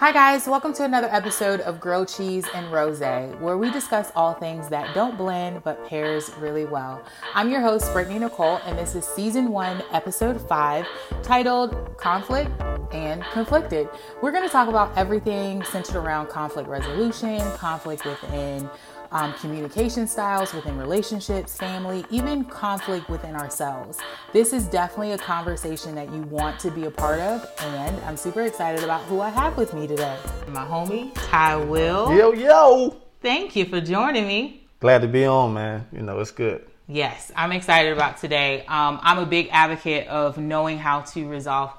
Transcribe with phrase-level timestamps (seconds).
[0.00, 4.32] Hi, guys, welcome to another episode of Grow Cheese and Rose, where we discuss all
[4.32, 7.02] things that don't blend but pairs really well.
[7.34, 10.86] I'm your host, Brittany Nicole, and this is season one, episode five,
[11.22, 12.50] titled Conflict
[12.92, 13.90] and Conflicted.
[14.22, 18.70] We're going to talk about everything centered around conflict resolution, conflict within
[19.12, 23.98] um, communication styles within relationships, family, even conflict within ourselves.
[24.32, 28.16] This is definitely a conversation that you want to be a part of, and I'm
[28.16, 30.16] super excited about who I have with me today.
[30.48, 32.14] My homie, Ty Will.
[32.16, 32.96] Yo, yo.
[33.20, 34.66] Thank you for joining me.
[34.80, 35.86] Glad to be on, man.
[35.92, 36.66] You know, it's good.
[36.88, 38.60] Yes, I'm excited about today.
[38.66, 41.70] Um, I'm a big advocate of knowing how to resolve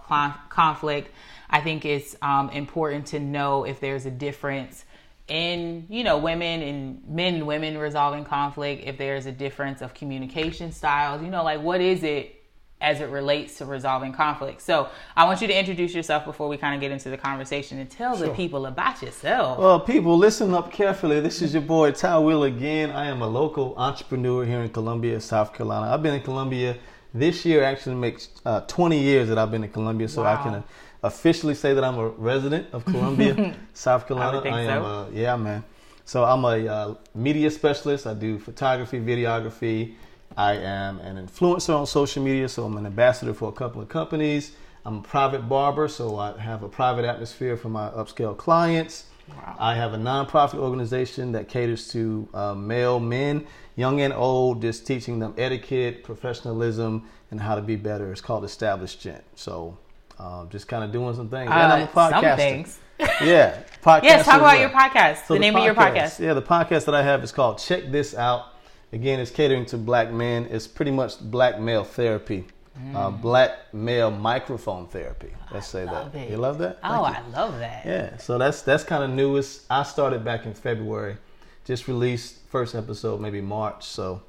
[0.50, 1.12] conflict.
[1.50, 4.86] I think it's um, important to know if there's a difference
[5.32, 9.94] in you know women and men and women resolving conflict if there's a difference of
[9.94, 12.36] communication styles you know like what is it
[12.82, 14.60] as it relates to resolving conflict?
[14.60, 17.78] So i want you to introduce yourself before we kind of get into the conversation
[17.78, 18.28] and tell sure.
[18.28, 19.58] the people about yourself.
[19.60, 21.22] Well people listen up carefully.
[21.22, 22.92] This is your boy ty will again.
[22.92, 25.94] I am a local entrepreneur here in columbia south carolina.
[25.94, 26.78] I've been in columbia
[27.14, 30.40] this year actually makes uh, 20 years that i've been in columbia so wow.
[30.40, 30.62] i can uh,
[31.04, 34.40] officially say that I'm a resident of Columbia, South Carolina.
[34.40, 34.86] I, I am, so.
[34.86, 35.64] uh, yeah, man.
[36.06, 38.06] So I'm a uh, media specialist.
[38.08, 39.96] I do photography, videography.
[40.38, 43.90] I am an influencer on social media, so I'm an ambassador for a couple of
[43.90, 44.54] companies.
[44.86, 49.06] I'm a private barber, so I have a private atmosphere for my upscale clients.
[49.30, 49.56] Wow.
[49.60, 54.88] I have a nonprofit organization that caters to uh, male men, young and old, just
[54.88, 58.12] teaching them etiquette, professionalism, and how to be better.
[58.12, 59.24] It's called Established Gent.
[59.36, 59.78] So
[60.22, 61.50] um, just kind of doing some things.
[61.50, 62.22] Uh, and I'm a podcaster.
[62.22, 62.80] Some things.
[63.00, 64.04] yeah, podcast.
[64.04, 64.60] yes, talk about well.
[64.60, 65.26] your podcast.
[65.26, 66.20] So the, the name podcast, of your podcast.
[66.20, 68.46] Yeah, the podcast that I have is called Check This Out.
[68.94, 70.48] Again, it's catering to black men.
[70.52, 72.46] It's pretty much black male therapy.
[72.76, 72.96] Uh, mm.
[72.96, 75.32] Uh, black male microphone therapy.
[75.52, 76.14] Let's say that.
[76.14, 76.30] It.
[76.30, 76.80] You love that?
[76.84, 77.86] oh, I love that.
[77.86, 78.18] Yeah.
[78.18, 79.64] So that's that's kind of newest.
[79.70, 81.18] I started back in February.
[81.66, 83.86] Just released first episode maybe March.
[83.86, 84.22] So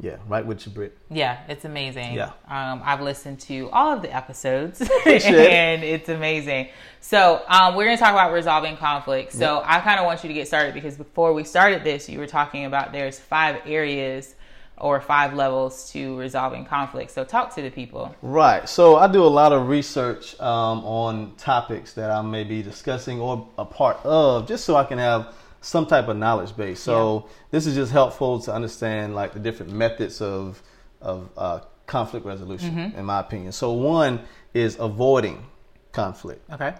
[0.00, 0.96] yeah, right with you, Brit.
[1.10, 2.14] Yeah, it's amazing.
[2.14, 2.32] Yeah.
[2.48, 6.68] Um, I've listened to all of the episodes and it's amazing.
[7.00, 9.32] So um, we're going to talk about resolving conflict.
[9.32, 9.62] So.
[9.64, 12.26] I kind of want you to get started because before we started this, you were
[12.26, 14.34] talking about there's five areas
[14.76, 17.10] or five levels to resolving conflict.
[17.10, 18.14] So talk to the people.
[18.20, 18.68] Right.
[18.68, 23.20] So I do a lot of research um, on topics that I may be discussing
[23.20, 26.80] or a part of just so I can have some type of knowledge base.
[26.80, 27.32] So yeah.
[27.52, 30.62] this is just helpful to understand like the different methods of
[31.00, 32.98] of uh, conflict resolution, mm-hmm.
[32.98, 33.52] in my opinion.
[33.52, 34.20] So one
[34.54, 35.44] is avoiding
[35.92, 36.48] conflict.
[36.52, 36.74] Okay.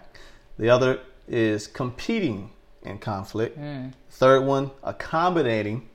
[0.59, 2.51] The other is competing
[2.83, 3.59] in conflict.
[3.59, 3.93] Mm.
[4.11, 5.89] Third one, accommodating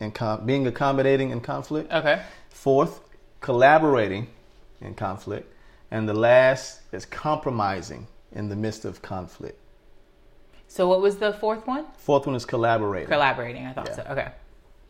[0.00, 1.92] and com- being accommodating in conflict.
[1.92, 2.22] Okay.
[2.50, 3.00] Fourth,
[3.40, 4.28] collaborating
[4.80, 5.52] in conflict.
[5.90, 9.58] And the last is compromising in the midst of conflict.
[10.68, 11.86] So what was the fourth one?
[11.96, 13.08] Fourth one is collaborating.
[13.08, 13.96] Collaborating, I thought yeah.
[13.96, 14.02] so.
[14.10, 14.28] Okay.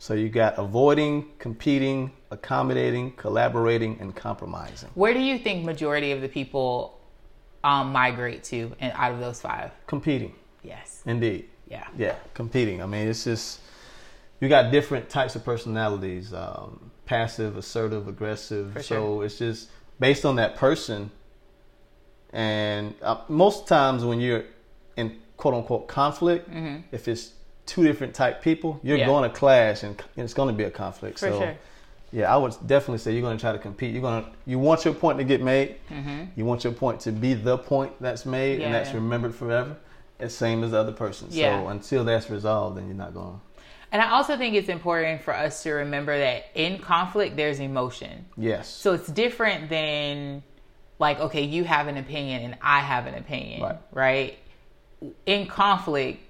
[0.00, 4.90] So you got avoiding, competing, accommodating, collaborating, and compromising.
[4.94, 7.00] Where do you think majority of the people
[7.64, 9.70] um, migrate to and out of those five?
[9.86, 10.34] Competing.
[10.62, 11.02] Yes.
[11.06, 11.48] Indeed.
[11.68, 11.86] Yeah.
[11.96, 12.82] Yeah, competing.
[12.82, 13.60] I mean, it's just
[14.40, 18.72] you got different types of personalities: um, passive, assertive, aggressive.
[18.72, 19.24] For so sure.
[19.24, 19.68] it's just
[20.00, 21.10] based on that person.
[22.30, 24.44] And uh, most times when you're
[25.38, 26.82] quote unquote conflict, mm-hmm.
[26.92, 27.32] if it's
[27.64, 29.06] two different type people, you're yeah.
[29.06, 31.18] going to clash and it's going to be a conflict.
[31.18, 31.56] For so, sure.
[32.12, 33.92] yeah, I would definitely say you're going to try to compete.
[33.92, 35.76] You're going to you want your point to get made.
[35.90, 36.24] Mm-hmm.
[36.36, 38.96] You want your point to be the point that's made yeah, and that's yeah.
[38.96, 39.76] remembered forever.
[40.20, 41.30] It's same as the other person.
[41.30, 43.40] So until that's resolved, then you're not going.
[43.90, 48.26] And I also think it's important for us to remember that in conflict, there's emotion.
[48.36, 48.68] Yes.
[48.68, 50.42] So it's different than
[50.98, 53.78] like, okay, you have an opinion and I have an opinion, right?
[53.92, 54.38] right?
[55.26, 56.20] In conflict,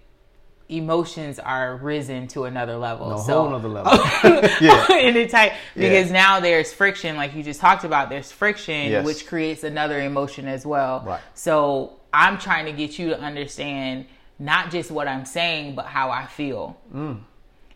[0.69, 3.13] emotions are risen to another level.
[3.13, 3.93] A so, whole another level.
[4.61, 4.93] yeah.
[4.99, 6.13] in the type because yeah.
[6.13, 8.11] now there's friction, like you just talked about.
[8.11, 9.05] There's friction, yes.
[9.05, 11.03] which creates another emotion as well.
[11.07, 11.21] Right.
[11.35, 14.07] So I'm trying to get you to understand
[14.39, 16.79] not just what I'm saying, but how I feel.
[16.95, 17.21] Mm.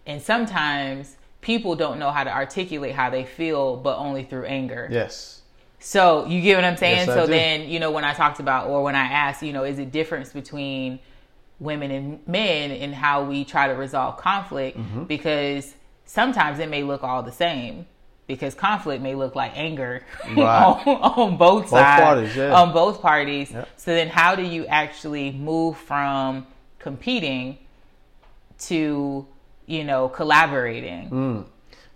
[0.06, 4.88] And sometimes people don't know how to articulate how they feel, but only through anger.
[4.90, 5.41] Yes.
[5.82, 7.08] So you get what I'm saying?
[7.08, 9.64] Yes, so then, you know, when I talked about or when I asked, you know,
[9.64, 11.00] is it difference between
[11.58, 14.78] women and men and how we try to resolve conflict?
[14.78, 15.04] Mm-hmm.
[15.04, 15.74] Because
[16.04, 17.86] sometimes it may look all the same.
[18.28, 20.06] Because conflict may look like anger
[20.36, 20.36] right.
[20.36, 22.54] on, on, both, both sides, parties, yeah.
[22.54, 23.50] on both parties.
[23.50, 23.68] Yep.
[23.76, 26.46] So then, how do you actually move from
[26.78, 27.58] competing
[28.60, 29.26] to,
[29.66, 31.10] you know, collaborating?
[31.10, 31.44] Mm.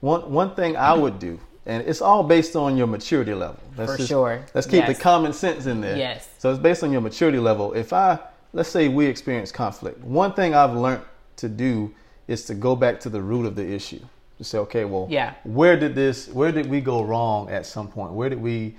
[0.00, 3.61] One one thing I would do and it's all based on your maturity level.
[3.77, 4.45] Let's For just, sure.
[4.55, 4.97] Let's keep yes.
[4.97, 5.97] the common sense in there.
[5.97, 6.29] Yes.
[6.39, 7.73] So it's based on your maturity level.
[7.75, 8.19] If I
[8.53, 10.01] let's say we experience conflict.
[10.03, 11.03] One thing I've learned
[11.37, 11.95] to do
[12.27, 14.01] is to go back to the root of the issue.
[14.39, 15.35] To say, okay, well, Yeah.
[15.45, 16.29] where did this?
[16.29, 18.12] Where did we go wrong at some point?
[18.12, 18.77] Where did we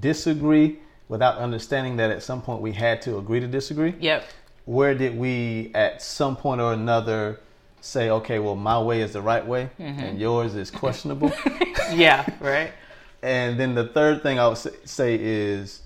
[0.00, 3.94] disagree without understanding that at some point we had to agree to disagree?
[4.00, 4.24] Yep.
[4.64, 7.40] where did we at some point or another
[7.80, 10.00] say okay well my way is the right way Mm-hmm.
[10.00, 11.32] and yours is questionable
[11.92, 12.26] Yeah.
[12.40, 12.72] Right.
[13.22, 15.82] and then the third thing i would say- is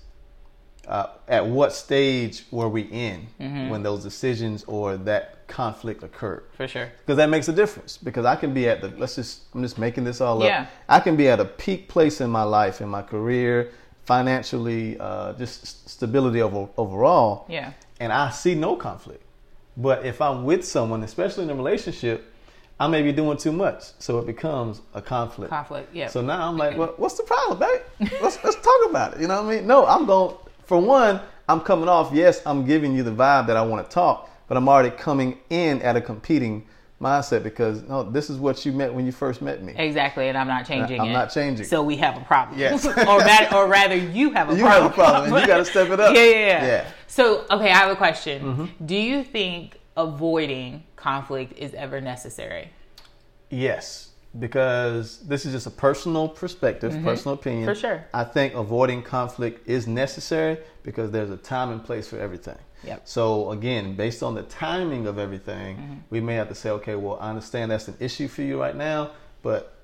[0.87, 3.69] uh, at what stage were we in Mm-hmm.
[3.69, 6.89] when those decisions or that conflict occurred For sure.
[6.99, 9.77] because that makes a difference because i can be at the let's just i'm just
[9.77, 10.61] making this all Yeah.
[10.63, 13.71] up i can be at a peak place in my life in my career
[14.05, 17.71] financially uh, just stability over, overall Yeah.
[18.01, 19.22] and I see no conflict.
[19.75, 22.31] But if I'm with someone, especially in a relationship,
[22.79, 25.49] I may be doing too much, so it becomes a conflict.
[25.49, 25.93] Conflict.
[25.95, 26.07] Yeah.
[26.07, 28.11] So now I'm like, well, what's the problem, babe?
[28.21, 29.21] Let's, let's talk about it.
[29.21, 29.67] You know what I mean?
[29.67, 30.35] No, I'm going.
[30.65, 32.11] For one, I'm coming off.
[32.13, 35.39] Yes, I'm giving you the vibe that I want to talk, but I'm already coming
[35.49, 36.65] in at a competing
[37.03, 39.73] mindset because no, this is what you meant when you first met me.
[39.75, 40.29] exactly.
[40.29, 41.13] And I'm not changing I'm it.
[41.13, 41.65] not changing.
[41.65, 42.57] So we have a problem.
[42.59, 42.85] Yes.
[42.87, 44.57] or, that, or rather, you have a problem.
[44.57, 46.15] You have a problem, and you gotta step it up.
[46.23, 46.65] Yeah, yeah, yeah.
[46.65, 46.81] Yeah.
[46.81, 46.89] Mm-hmm.
[47.07, 48.71] So, okay, I have a question.
[48.85, 52.71] Do you think avoiding conflict is ever necessary?
[53.49, 54.09] Yes,
[54.39, 57.63] because this is just a personal perspective, personal opinion.
[57.63, 57.73] Mm-hmm.
[57.73, 58.05] For sure.
[58.13, 62.57] I think avoiding conflict is necessary because there's a time and place for everything.
[62.83, 63.01] Yep.
[63.05, 65.93] So again, based on the timing of everything, Mm-hmm.
[66.09, 68.75] we may have to say, okay, well, I understand that's an issue for you right
[68.75, 69.75] now, but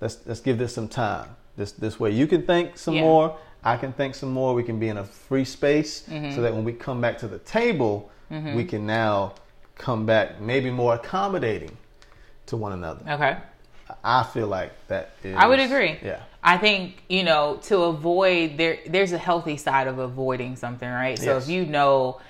[0.00, 1.28] let's let's give this some time.
[1.56, 3.00] This this way you can think some Yeah.
[3.02, 4.54] more, I can think some more.
[4.54, 6.34] We can be in a free space Mm-hmm.
[6.36, 9.34] so that when we come back to the table, we can now
[9.78, 11.76] come back maybe more accommodating
[12.46, 13.02] to one another.
[13.10, 13.36] Okay.
[14.02, 15.36] I feel like that is.
[15.36, 15.98] I would agree.
[16.02, 16.20] Yeah.
[16.42, 18.78] I think you know to avoid there.
[18.86, 21.18] There's a healthy side of avoiding something, right?
[21.18, 21.44] So Yes.
[21.44, 22.20] if you know,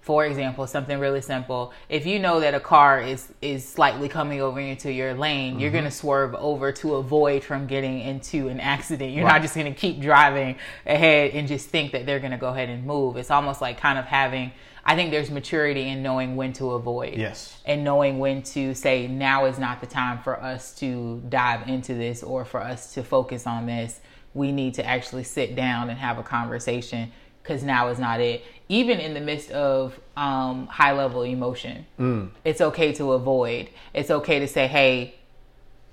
[0.00, 1.72] for example, something really simple.
[1.88, 5.68] If you know that a car is is slightly coming over into your lane, you're
[5.70, 5.72] Mm-hmm.
[5.78, 9.12] going to swerve over to avoid from getting into an accident.
[9.12, 9.34] You're Right.
[9.34, 12.48] not just going to keep driving ahead and just think that they're going to go
[12.48, 13.16] ahead and move.
[13.16, 14.52] It's almost like kind of having.
[14.88, 17.14] I think there's maturity in knowing when to avoid.
[17.18, 17.58] Yes.
[17.66, 21.92] and knowing when to say now is not the time for us to dive into
[21.92, 24.00] this or for us to focus on this.
[24.32, 27.12] We need to actually sit down and have a conversation
[27.42, 28.42] because now is not it.
[28.70, 31.84] Even in the midst of um, high level emotion
[32.44, 33.68] it's okay to avoid.
[33.92, 35.16] It's okay to say hey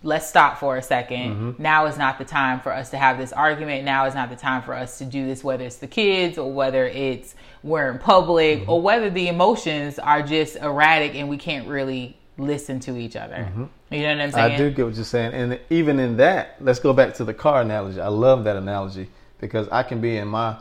[0.05, 1.51] let's stop for a 2nd mm-hmm.
[1.61, 3.83] Now is not the time for us to have this argument.
[3.83, 6.53] Now is not the time for us to do this, whether it's the kids or
[6.53, 8.69] whether it's we're in public mm-hmm.
[8.69, 13.35] or whether the emotions are just erratic and we can't really listen to each other.
[13.35, 13.65] Mm-hmm.
[13.93, 14.53] You know what I'm saying?
[14.53, 17.33] I do get what you're saying, and even in that, let's go back to the
[17.33, 17.99] car analogy.
[17.99, 19.09] I love that analogy
[19.39, 20.57] because I can be in my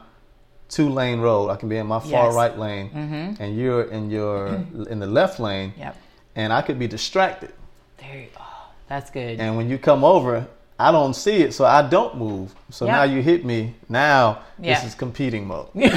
[0.69, 1.50] two lane road.
[1.50, 2.20] I can be in my far Yes.
[2.20, 2.37] Mm-hmm.
[2.37, 4.47] right lane, and you're in your
[4.88, 5.97] in the left lane, Yep.
[6.37, 7.52] and I could be distracted.
[7.99, 8.54] There you go.
[8.94, 9.41] That's good.
[9.41, 10.46] And when you come over,
[10.79, 12.55] I don't see it, so I don't move.
[12.70, 12.93] So Yeah.
[12.93, 13.75] now you hit me.
[13.88, 14.75] Now Yeah.
[14.75, 15.67] this is competing mode.
[15.75, 15.91] yeah.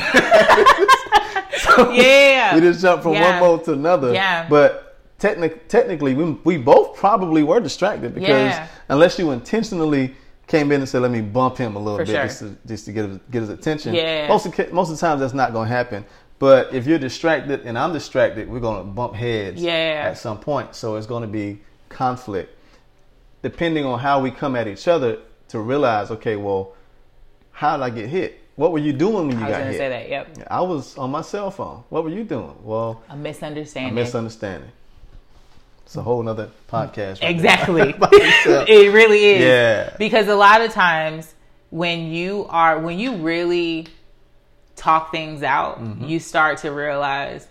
[2.55, 3.39] we just jumped from Yeah.
[3.39, 4.13] one mode to another.
[4.13, 4.47] Yeah.
[4.49, 8.65] But technic- technically, we, we both probably were distracted because Yeah.
[8.89, 10.15] unless you intentionally
[10.47, 12.23] came in and said, "Let me bump him a little For bit sure.
[12.23, 14.27] just to just to get his, get his attention," Yeah.
[14.27, 16.03] most of, most of the times that's not going to happen.
[16.39, 20.07] But if you're distracted and I'm distracted, we're going to bump heads Yeah.
[20.10, 20.74] at some point.
[20.75, 22.56] So it's going to be conflict,
[23.50, 26.74] depending on how we come at each other to realize, okay, well,
[27.51, 28.39] how did I get hit?
[28.56, 29.72] What were you doing when you I was got going hit?
[29.74, 30.10] to say that.
[30.10, 30.48] Yep.
[30.50, 31.84] I was on my cell phone.
[31.89, 32.56] What were you doing?
[32.63, 33.96] Well, A a misunderstanding.
[33.96, 34.72] misunderstanding.
[35.86, 37.22] It's a whole nother podcast.
[37.22, 37.84] right Exactly.
[37.92, 37.94] there.
[38.00, 38.68] By itself.
[38.70, 39.42] it really is.
[39.42, 39.96] Yeah.
[39.98, 41.34] Because a lot of times
[41.70, 43.88] when you are when you really
[44.75, 46.04] talk things out, Mm-hmm.
[46.06, 47.48] you start to realize,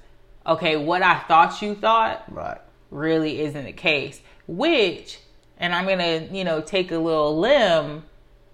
[0.47, 2.59] okay, what I thought you thought right.
[2.91, 4.21] really isn't the case.
[4.49, 5.19] Which,
[5.59, 8.05] and I'm gonna, you know, take a little limb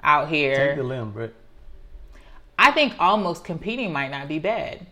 [0.02, 0.68] out here.
[0.68, 1.34] Take the limb, Britt.
[2.58, 4.86] I think almost competing might not be bad.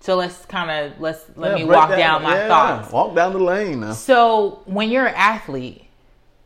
[0.00, 1.52] So let's kind of let's let.
[1.58, 2.92] Yeah, me walk that- down my yeah, thoughts.
[2.92, 3.92] Walk down the lane now.
[3.92, 5.84] So when you're an athlete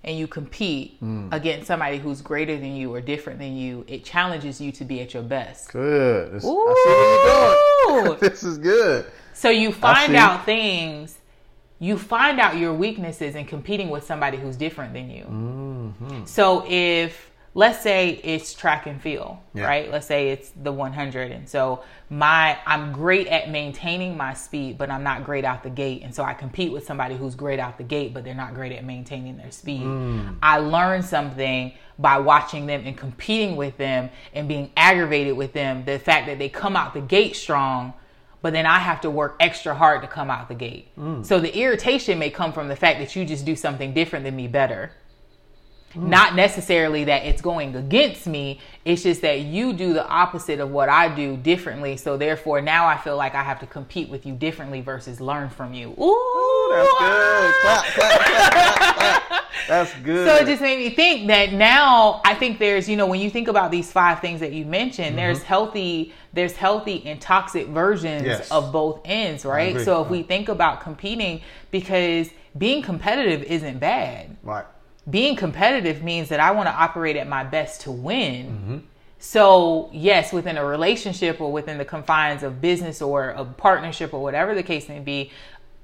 [0.04, 1.28] and you compete Hmm.
[1.32, 5.00] against somebody who's greater than you or different than you, it challenges you to be
[5.00, 5.72] at your best.
[5.72, 6.32] Good.
[6.34, 8.12] This- I see what you're doing.
[8.12, 8.16] Ooh.
[8.20, 9.06] this is good.
[9.32, 11.16] So you find out things,
[11.78, 15.24] you find out your weaknesses in competing with somebody who's different than you.
[15.24, 16.24] Mm-hmm.
[16.24, 19.64] So if let's say it's track and field, Yeah.
[19.64, 19.90] right?
[19.90, 24.90] Let's say it's the 100 and so my I'm great at maintaining my speed, but
[24.90, 26.02] I'm not great out the gate.
[26.02, 28.72] And so I compete with somebody who's great out the gate, but they're not great
[28.72, 29.82] at maintaining their speed.
[29.82, 30.36] Mm.
[30.42, 35.84] I learn something by watching them and competing with them and being aggravated with them.
[35.86, 37.94] The fact that they come out the gate strong,
[38.46, 40.86] but then I have to work extra hard to come out the gate.
[40.96, 41.26] Mm.
[41.26, 44.36] So the irritation may come from the fact that you just do something different than
[44.36, 44.92] me better.
[45.96, 46.10] Mm.
[46.10, 48.60] Not necessarily that it's going against me.
[48.84, 51.96] It's just that you do the opposite of what I do differently.
[51.96, 55.50] So therefore, now I feel like I have to compete with you differently versus learn
[55.50, 55.88] from you.
[55.88, 57.00] Ooh, That's good.
[57.00, 57.52] Ah!
[57.62, 59.44] Clap, clap, clap, clap, clap.
[59.66, 60.26] That's good.
[60.26, 63.30] So it just made me think that now I think there's, you know, when you
[63.30, 65.16] think about these five things that you mentioned, mm-hmm.
[65.16, 68.50] there's healthy, there's healthy and toxic versions Yes.
[68.52, 69.80] of both ends, right?
[69.80, 71.40] So if we think about competing,
[71.72, 74.36] because being competitive isn't bad.
[74.42, 74.64] right.
[75.08, 78.46] Being competitive means that I want to operate at my best to win.
[78.46, 78.76] Mm-hmm.
[79.20, 84.20] So, yes, within a relationship or within the confines of business or a partnership or
[84.20, 85.30] whatever the case may be,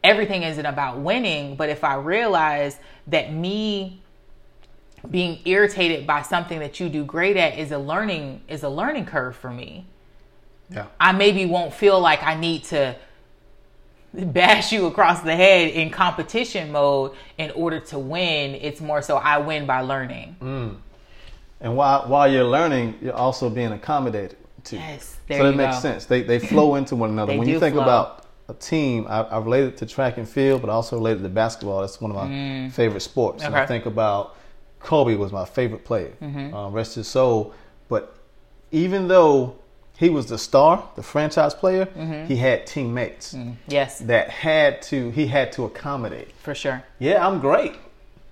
[0.02, 1.54] everything isn't about winning.
[1.54, 4.02] But if I realize that me
[5.08, 9.06] being irritated by something that you do great at is a learning is a learning
[9.06, 9.86] curve for me.
[10.72, 10.86] Yeah.
[10.98, 12.96] I maybe won't feel like I need to
[14.14, 18.54] bash you across the head in competition mode in order to win.
[18.54, 20.36] It's more so I win by learning.
[20.40, 20.76] Mm.
[21.60, 24.76] And while while you're learning, you're also being accommodated too.
[24.76, 25.80] Yes, there so that makes go.
[25.80, 26.06] sense.
[26.06, 27.36] They they flow into one another.
[27.36, 27.84] When you think flow.
[27.84, 31.28] about a team, I, I relate it to track and field, but also related to
[31.28, 31.80] basketball.
[31.82, 33.44] That's one of my favorite sports.
[33.44, 33.68] And I Mm.
[33.68, 34.36] Think about
[34.80, 36.12] Kobe was my favorite player.
[36.20, 36.52] Mm-hmm.
[36.54, 37.54] Uh, rest his soul.
[37.88, 38.16] But
[38.72, 39.54] even though
[40.02, 42.26] he was the star, the franchise player, Mm-hmm.
[42.26, 43.36] he had teammates
[43.68, 46.28] Yes, that had to he had to accommodate.
[46.42, 46.82] for sure.
[46.98, 47.74] Yeah, I'm great.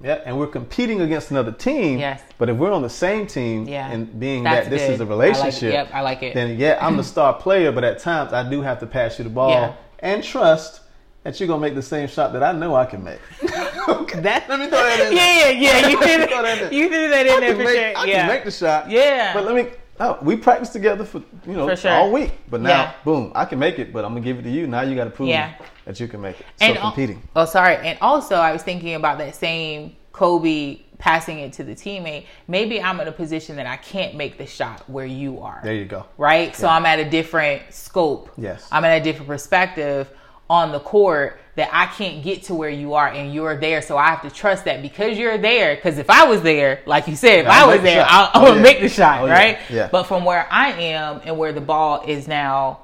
[0.03, 1.99] Yeah, and we're competing against another team.
[1.99, 2.23] Yes.
[2.39, 3.93] But if we're on the same team Yeah.
[3.93, 4.95] and being That's that this good.
[4.95, 6.33] is a I like relationship, Yep, I like it.
[6.35, 9.25] then yeah, I'm the star player, but at times I do have to pass you
[9.25, 9.73] the ball Yeah.
[10.01, 10.81] and trust
[11.23, 13.21] that you're gonna make the same shot that I know I can make.
[13.89, 14.21] okay.
[14.21, 15.53] That, Let me throw that in there.
[15.53, 15.89] Yeah, yeah, yeah.
[15.91, 16.79] You threw throw that that, in.
[16.79, 17.99] you threw that in I there for make, sure.
[17.99, 18.19] I yeah.
[18.21, 18.91] can make the shot.
[18.91, 19.35] Yeah.
[19.35, 21.91] But let me oh, we practiced together for you know sure.
[21.93, 22.33] all week.
[22.51, 22.93] But now Yeah.
[23.05, 24.67] boom, I can make it, but I'm gonna give it to you.
[24.67, 25.53] Now you gotta prove Yeah.
[25.85, 26.47] that you can make it.
[26.61, 27.23] and so al- competing.
[27.37, 27.77] Oh, sorry.
[27.77, 32.27] And also, I was thinking about that same Kobe passing it to the teammate.
[32.49, 35.61] Maybe I'm in a position that I can't make the shot where you are.
[35.65, 36.05] There you go.
[36.19, 36.55] right?
[36.55, 38.31] So I'm at a different scope.
[38.37, 38.69] Yes.
[38.71, 40.11] I'm at a different perspective
[40.51, 43.83] on the court that I can't get to where you are and you're there.
[43.83, 45.75] So I have to trust that because you're there.
[45.75, 48.31] Because if I was there, like you said, if Yeah, I was the there, shot.
[48.35, 48.63] I'll, I'm Oh, yeah.
[48.63, 49.59] make the shot, Oh, right?
[49.69, 49.89] Yeah.
[49.91, 52.81] But from where I am and where the ball is now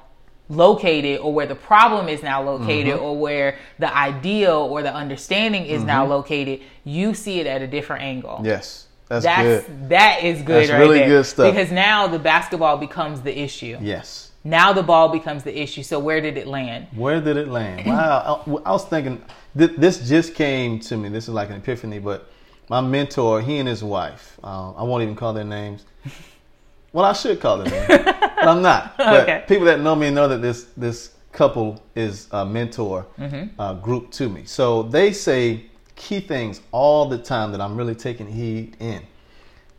[0.49, 3.03] located or where the problem is now located Mm-hmm.
[3.03, 7.67] or where the ideal or the understanding is now located you see it at a
[7.67, 8.87] different angle Yes.
[9.09, 9.89] That's, that's good.
[9.89, 11.07] that is good That's right really there.
[11.09, 11.53] good stuff.
[11.53, 14.26] because now the basketball becomes the issue Yes.
[14.43, 15.83] Now the ball becomes the issue.
[15.83, 16.87] So where did it land?
[16.95, 17.85] Where did it land?
[17.85, 18.43] Wow.
[18.47, 19.21] I, I was thinking,
[19.57, 21.09] th- this just came to me.
[21.09, 22.29] This is like an epiphany, but
[22.69, 25.85] my mentor, he and his wife, um, I won't even call their names.
[26.93, 28.97] Well, I should call their names, but I'm not.
[28.97, 29.43] But Okay.
[29.47, 33.59] people that know me know that this, this couple is a mentor Mm-hmm.
[33.59, 34.43] uh, group to me.
[34.45, 35.65] So they say
[35.95, 39.01] key things all the time that I'm really taking heed in.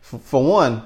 [0.01, 0.83] F- for one,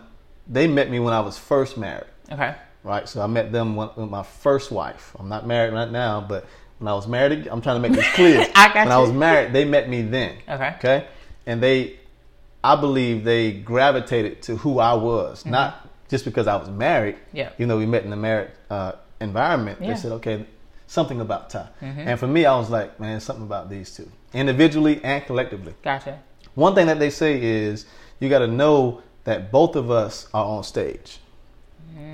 [0.48, 2.56] they met me when I was first married Okay.
[2.84, 3.08] Right?
[3.08, 5.16] So I met them when, with my first wife.
[5.20, 6.46] I'm not married right now, but
[6.80, 8.46] when I was married, I'm trying to make this clear.
[8.56, 10.38] I got when I was married, they met me then.
[10.48, 10.74] Okay.
[10.78, 11.08] Okay.
[11.46, 11.98] And they,
[12.64, 17.16] I believe they gravitated to who I was, not just because I was married.
[17.16, 17.38] Mm-hmm.
[17.38, 17.50] Yeah.
[17.58, 19.80] You know, we met in the married uh, environment.
[19.80, 19.88] Yeah.
[19.88, 19.96] Mm-hmm.
[19.96, 20.46] They said, okay,
[20.88, 21.68] something about Ty.
[21.82, 25.74] And for me, I was like, man, something about these two, individually and collectively.
[25.84, 26.22] Gotcha.
[26.56, 27.86] One thing that they say is
[28.20, 31.20] you got to know that both of us are on stage.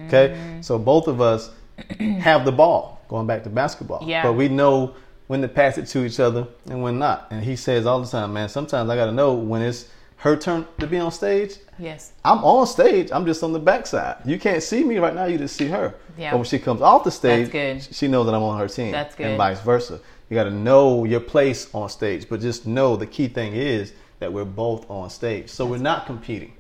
[0.07, 0.63] Okay, Mm.
[0.65, 1.51] so both of us
[2.19, 2.99] have the ball.
[3.07, 4.21] Going back to basketball, Yeah.
[4.23, 4.93] But we know
[5.27, 7.27] when to pass it to each other and when not.
[7.31, 8.49] And he says all the time, man.
[8.49, 11.55] Sometimes I got to know when it's her turn to be on stage.
[11.79, 12.11] Yes.
[12.23, 13.09] I'm on stage.
[13.11, 14.17] I'm just on the backside.
[14.25, 15.25] You can't see me right now.
[15.25, 15.95] You just see her.
[16.17, 16.31] Yeah.
[16.31, 17.95] But when she comes off the stage, That's good.
[17.95, 18.91] she knows that I'm on her team.
[18.91, 19.25] That's good.
[19.27, 19.99] And vice versa.
[20.29, 23.93] You got to know your place on stage, but just know the key thing is
[24.19, 25.49] that we're both on stage.
[25.49, 26.53] So we're not competing.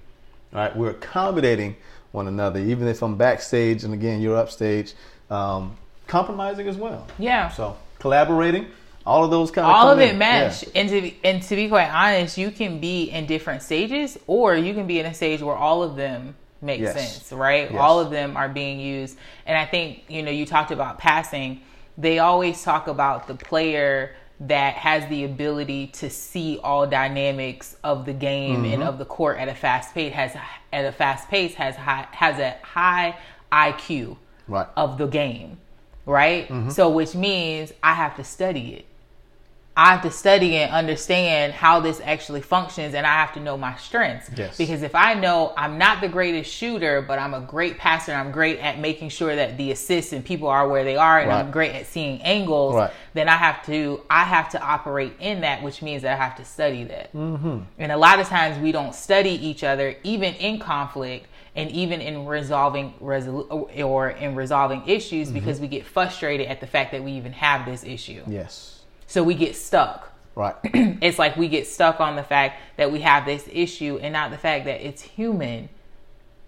[0.53, 1.75] All right, we're accommodating
[2.11, 4.93] one another, even if I'm backstage and again you're upstage.
[5.29, 7.05] Um, compromising as well.
[7.19, 7.49] Yeah.
[7.49, 8.65] So collaborating,
[9.05, 10.17] all of those kind of All of it in.
[10.17, 10.63] mesh.
[10.63, 10.69] Yeah.
[10.75, 14.55] And to be, and to be quite honest, you can be in different stages, or
[14.55, 16.95] you can be in a stage where all of them make Yes.
[16.95, 17.69] sense, right?
[17.71, 17.79] Yes.
[17.79, 19.17] All of them are being used.
[19.45, 21.61] And I think you know you talked about passing.
[21.97, 28.05] They always talk about the player that has the ability to see all dynamics of
[28.05, 28.83] the game and mm-hmm.
[28.83, 30.35] of the court at a fast pace has
[30.71, 33.17] at a fast pace has high, has a high
[33.51, 34.17] IQ
[34.47, 34.67] Right.
[34.75, 35.59] of the game,
[36.05, 36.47] right?
[36.47, 36.69] Mm-hmm.
[36.71, 38.85] So which means I have to study it.
[39.79, 43.55] I have to study and understand how this actually functions and I have to know
[43.57, 44.29] my strengths.
[44.35, 44.57] Yes.
[44.57, 48.31] Because if I know I'm not the greatest shooter, but I'm a great passer, I'm
[48.31, 51.39] great at making sure that the assists and people are where they are and Right.
[51.39, 52.91] I'm great at seeing angles, Right.
[53.13, 56.35] then I have to I have to operate in that, which means that I have
[56.35, 57.13] to study that.
[57.13, 57.59] Mm-hmm.
[57.77, 62.01] And a lot of times we don't study each other, even in conflict and even
[62.01, 65.35] in resolving resolu- or in resolving issues, Mm-hmm.
[65.39, 68.23] because we get frustrated at the fact that we even have this issue.
[68.27, 68.78] Yes.
[69.09, 70.13] So we get stuck.
[70.35, 70.55] Right.
[71.01, 74.29] It's like we get stuck on the fact that we have this issue and not
[74.31, 75.67] the fact that it's human.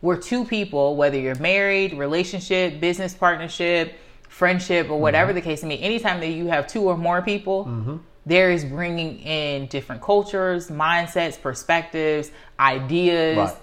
[0.01, 3.95] We're two people, whether you're married, relationship, business partnership,
[4.29, 5.35] friendship, or whatever mm-hmm.
[5.35, 5.83] the case may be.
[5.83, 7.97] Anytime that you have two or more people, mm-hmm.
[8.27, 13.57] there is bringing in different cultures, mindsets, perspectives, ideas Right.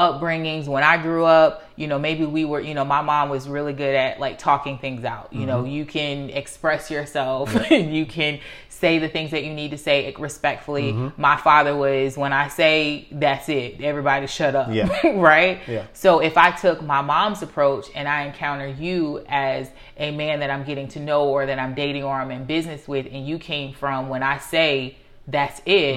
[0.00, 3.46] Upbringings when i grew up you know maybe we were you know my mom was
[3.48, 5.70] really good at like talking things out you know Mm-hmm.
[5.72, 8.40] you can express yourself and you can
[8.70, 11.20] say the things that you need to say respectfully Mm-hmm.
[11.20, 14.88] my father was when i say that's it everybody shut up Yeah.
[15.16, 15.84] right Yeah.
[15.92, 20.48] so if i took my mom's approach and i encounter you as a man that
[20.50, 23.38] i'm getting to know or that i'm dating or i'm in business with and you
[23.38, 24.96] came from when i say
[25.28, 25.96] that's it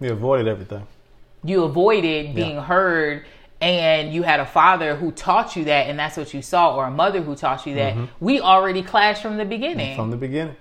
[0.00, 0.84] you avoided everything.
[1.44, 3.24] you avoided being heard
[3.60, 6.86] and you had a father who taught you that and that's what you saw or
[6.86, 9.96] a mother who taught you that we already clashed from the beginning Mm-hmm.
[9.96, 10.56] From the beginning.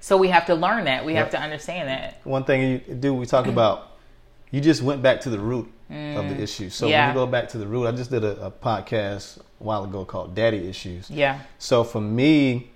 [0.00, 3.12] so we have to learn that we have to understand that One thing you do,
[3.14, 3.96] we talk about,
[4.50, 6.70] you just went back to the root of the issue.
[6.70, 6.90] So Mm.
[6.90, 7.06] Yeah.
[7.08, 9.84] when you go back to the root, I just did a, a podcast a while
[9.84, 11.10] ago called Daddy Issues.
[11.10, 12.70] yeah So for me,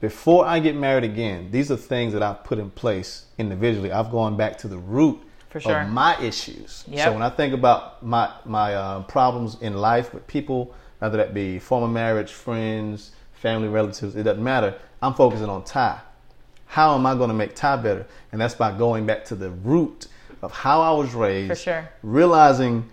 [0.00, 3.90] before I get married again, these are things that I've put in place individually.
[3.90, 5.18] I've gone back to the root
[5.54, 5.82] For sure.
[5.82, 6.84] of my issues.
[6.88, 7.04] Yep.
[7.04, 11.32] So when I think about my my uh, problems in life with people, whether that
[11.32, 14.74] be former marriage, friends, family, relatives, it doesn't matter.
[15.00, 16.00] I'm focusing on Ty.
[16.66, 18.04] How am I going to make Ty better?
[18.32, 20.08] And that's by going back to the root
[20.42, 21.50] of how I was raised.
[21.50, 21.88] For sure.
[22.02, 22.90] Realizing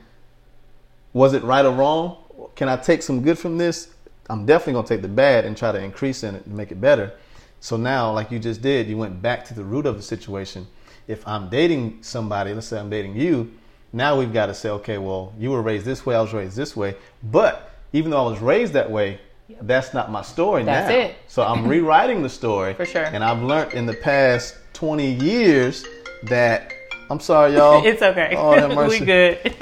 [1.13, 2.17] was it right or wrong?
[2.55, 3.89] Can I take some good from this?
[4.29, 6.71] I'm definitely going to take the bad and try to increase in it and make
[6.71, 7.13] it better.
[7.61, 10.67] So now, like you just did, you went back to the root of the situation.
[11.07, 13.51] If I'm dating somebody, let's say I'm dating you,
[13.93, 16.57] now we've got to say, okay, well, you were raised this way, I was raised
[16.57, 16.95] this way.
[17.23, 19.19] But even though I was raised that way,
[19.61, 20.95] that's not my story That's now.
[20.95, 21.15] it.
[21.27, 22.73] So I'm rewriting the story.
[22.73, 23.03] For sure.
[23.03, 25.85] And I've learned in the past 20 years
[26.23, 26.73] that,
[27.11, 27.85] I'm sorry, y'all.
[27.85, 29.55] it's okay Oh, we good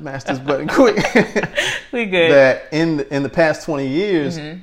[0.00, 0.96] Mash this button quick.
[1.92, 4.60] we good that in the, in the past 20 years, Mm-hmm.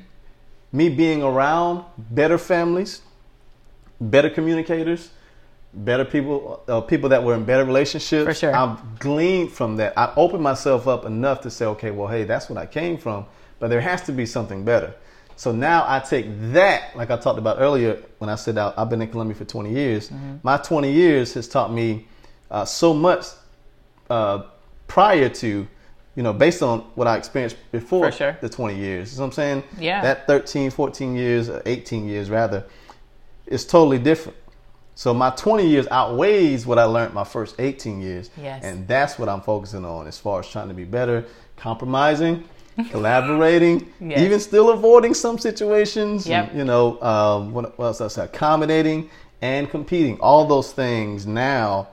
[0.72, 3.02] Me being around better families,
[4.00, 5.10] better communicators,
[5.74, 8.54] better people, uh, people that were in better relationships, For sure.
[8.54, 9.96] I've gleaned from that.
[9.96, 13.26] I opened myself up enough to say, okay, well, hey, that's what I came from,
[13.58, 14.94] but there has to be something better.
[15.36, 18.90] So now I take that, like I talked about earlier when I said I- I've
[18.90, 20.08] been in Columbia for 20 years.
[20.10, 20.36] Mm-hmm.
[20.42, 22.08] My 20 years has taught me
[22.50, 23.24] uh, so much
[24.10, 24.42] uh,
[24.88, 25.68] prior to,
[26.18, 28.38] you know, based on what I experienced before For sure.
[28.40, 29.12] the 20 years.
[29.12, 29.62] You know what I'm saying?
[29.78, 30.02] Yeah.
[30.02, 32.64] That 13, 14 years, uh, 18 years rather,
[33.46, 34.36] is totally different.
[34.96, 38.30] So my 20 years outweighs what I learned my first 18 years.
[38.36, 38.64] Yes.
[38.64, 41.24] And that's what I'm focusing on as far as trying to be better,
[41.56, 42.42] compromising,
[42.90, 44.18] collaborating, Yes.
[44.18, 46.26] even still avoiding some situations.
[46.26, 46.52] Yep.
[46.52, 48.24] You know, um, what, what else I say?
[48.24, 49.08] Accommodating
[49.40, 50.18] and competing.
[50.18, 51.90] All those things now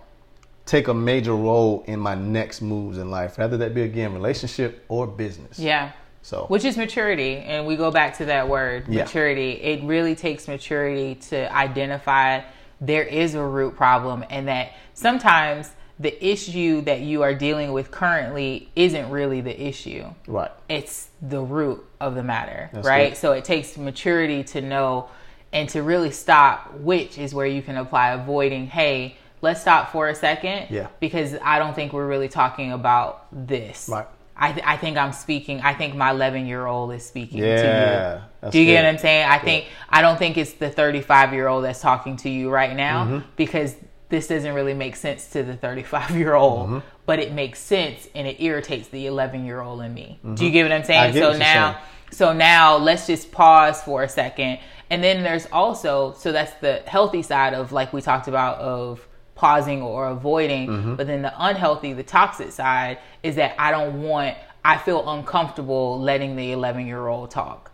[0.65, 4.83] take a major role in my next moves in life, whether that be again relationship
[4.87, 5.59] or business.
[5.59, 5.91] yeah
[6.23, 9.03] So which is maturity and we go back to that word Yeah.
[9.03, 12.41] maturity it really takes maturity to identify
[12.81, 17.89] there is a root problem and that sometimes the issue that you are dealing with
[17.89, 20.51] currently isn't really the issue right.
[20.67, 23.17] it's the root of the matter That's right good.
[23.17, 25.09] so it takes maturity to know
[25.53, 30.03] and to really stop which is where you can apply avoiding hey let's stop for
[30.09, 30.87] a second Yeah.
[30.99, 34.07] because i don't think we're really talking about this Right.
[34.37, 35.61] I, th- I think I'm speaking.
[35.61, 38.49] I think my 11 year old is speaking to you.
[38.51, 39.25] Do you get what I'm saying?
[39.29, 42.75] I think I don't think it's the 35 year old that's talking to you right
[42.75, 43.19] now Mm-hmm.
[43.37, 43.73] because
[44.09, 46.79] this doesn't really make sense to the 35 year old, Mm-hmm.
[47.05, 50.19] but it makes sense and it irritates the 11 year old in me.
[50.33, 51.13] Do you get what I'm Mm-hmm.
[51.13, 51.13] Saying?
[51.13, 51.83] So now, saying.
[52.11, 54.59] so now let's just pause for a second.
[54.89, 59.07] And then there's also, so that's the healthy side of like we talked about of
[59.35, 60.67] pausing or avoiding.
[60.67, 60.95] Mm-hmm.
[60.95, 65.99] But then the unhealthy, the toxic side is that I don't want, I feel uncomfortable
[65.99, 67.71] letting the 11 year old talk.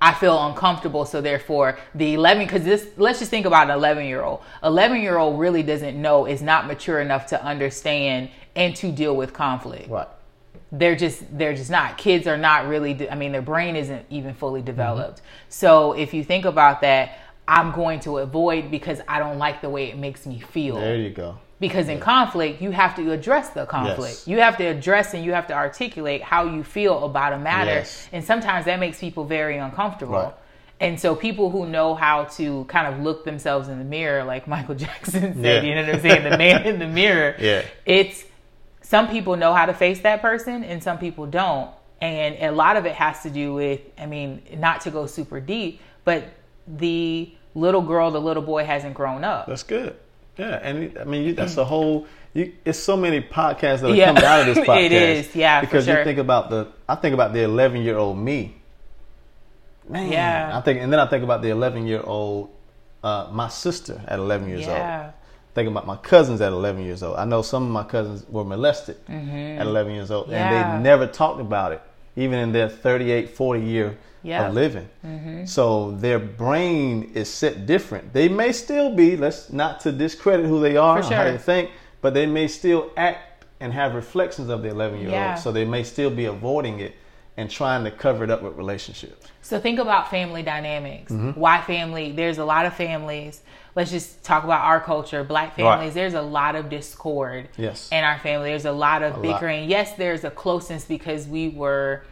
[0.00, 1.04] I feel uncomfortable.
[1.06, 4.42] So therefore, the 11, because this, let's just think about an 11 year old.
[4.62, 9.16] 11 year old really doesn't know, is not mature enough to understand and to deal
[9.16, 10.06] with conflict Right.
[10.70, 14.32] they're just they're just not kids are not really i mean their brain isn't even
[14.34, 19.38] fully developed so if you think about that I'm going to avoid because I don't
[19.38, 20.76] like the way it makes me feel.
[20.76, 21.38] There you go.
[21.60, 24.14] Because in conflict, you have to address the conflict.
[24.26, 24.28] Yes.
[24.28, 27.70] You have to address and you have to articulate how you feel about a matter.
[27.70, 28.08] Yes.
[28.12, 30.14] And sometimes that makes people very uncomfortable.
[30.14, 30.34] Right.
[30.80, 34.48] And so people who know how to kind of look themselves in the mirror, like
[34.56, 35.68] Michael Jackson said, Yeah.
[35.68, 36.30] you know what I'm saying?
[36.30, 37.36] The man in the mirror.
[37.44, 37.64] Yeah.
[37.86, 38.24] It's
[38.82, 41.70] some people know how to face that person and some people don't.
[42.00, 45.40] And a lot of it has to do with, I mean, not to go super
[45.40, 46.24] deep, but
[46.66, 49.46] the little girl, the little boy hasn't grown up.
[49.46, 49.96] That's good.
[50.36, 52.06] Yeah, and I mean you, that's a whole.
[52.32, 54.06] You, it's so many podcasts that are Yeah.
[54.06, 54.90] coming out of this podcast.
[54.90, 55.98] is, yeah, for Because sure.
[55.98, 58.56] you think about the, I think about the 11 year old me.
[59.88, 60.50] Man, Yeah.
[60.56, 62.50] I think, and then I think about the 11 year old,
[63.04, 65.02] uh, my sister at 11 years Yeah.
[65.04, 65.12] old.
[65.54, 67.16] Thinking about my cousins at 11 years old.
[67.16, 70.32] I know some of my cousins were molested at 11 years old, Mm-hmm.
[70.32, 70.74] Yeah.
[70.76, 71.82] and they never talked about it,
[72.16, 74.48] even in their 38, 40 year Yeah.
[74.48, 74.88] of living.
[75.06, 75.44] Mm-hmm.
[75.44, 78.12] So their brain is set different.
[78.12, 81.70] They may still be, let's not to discredit who they are, or how they think,
[82.00, 85.38] but they may still act and have reflections of the 11 year old.
[85.38, 86.94] So they may still be avoiding it
[87.36, 89.26] and trying to cover it up with relationships.
[89.42, 91.12] So think about family dynamics.
[91.12, 91.38] Mm-hmm.
[91.38, 92.12] Why family?
[92.12, 93.42] There's a lot of families.
[93.74, 95.94] Let's just talk about our culture, black families.
[95.94, 97.88] There's a lot of discord Yes.
[97.90, 98.50] in our family.
[98.50, 99.22] There's a lot of lot.
[99.22, 99.68] bickering.
[99.68, 102.04] Yes, there's a closeness because we were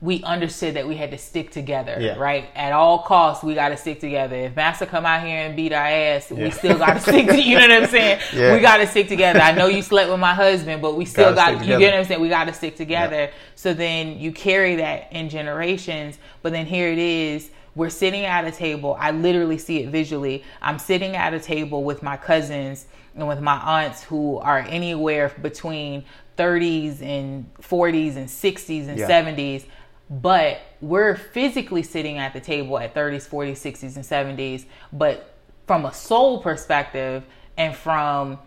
[0.00, 2.14] we understood that we had to stick together, Yeah.
[2.18, 2.48] right?
[2.54, 4.36] At all costs, we got to stick together.
[4.36, 7.26] If Master come out here and beat our ass, we still got to stick.
[7.26, 8.20] To, you know what I'm saying?
[8.32, 8.54] Yeah.
[8.54, 9.40] We got to stick together.
[9.40, 11.52] I know you slept with my husband, but we still Gotta got.
[11.54, 11.78] You together.
[11.80, 12.20] get what I'm saying?
[12.20, 13.30] We got to stick together.
[13.56, 16.18] So then you carry that in generations.
[16.42, 17.50] But then here it is.
[17.74, 18.96] We're sitting at a table.
[19.00, 20.44] I literally see it visually.
[20.62, 25.32] I'm sitting at a table with my cousins and with my aunts who are anywhere
[25.42, 26.04] between
[26.36, 29.08] 30s and 40s and 60s and Yeah.
[29.08, 29.64] 70s.
[30.10, 34.04] But we're physically sitting at the table at 30s, 40s, 60s, and
[34.38, 34.64] 70s.
[34.92, 35.34] But
[35.66, 37.24] from a soul perspective
[37.56, 38.38] and from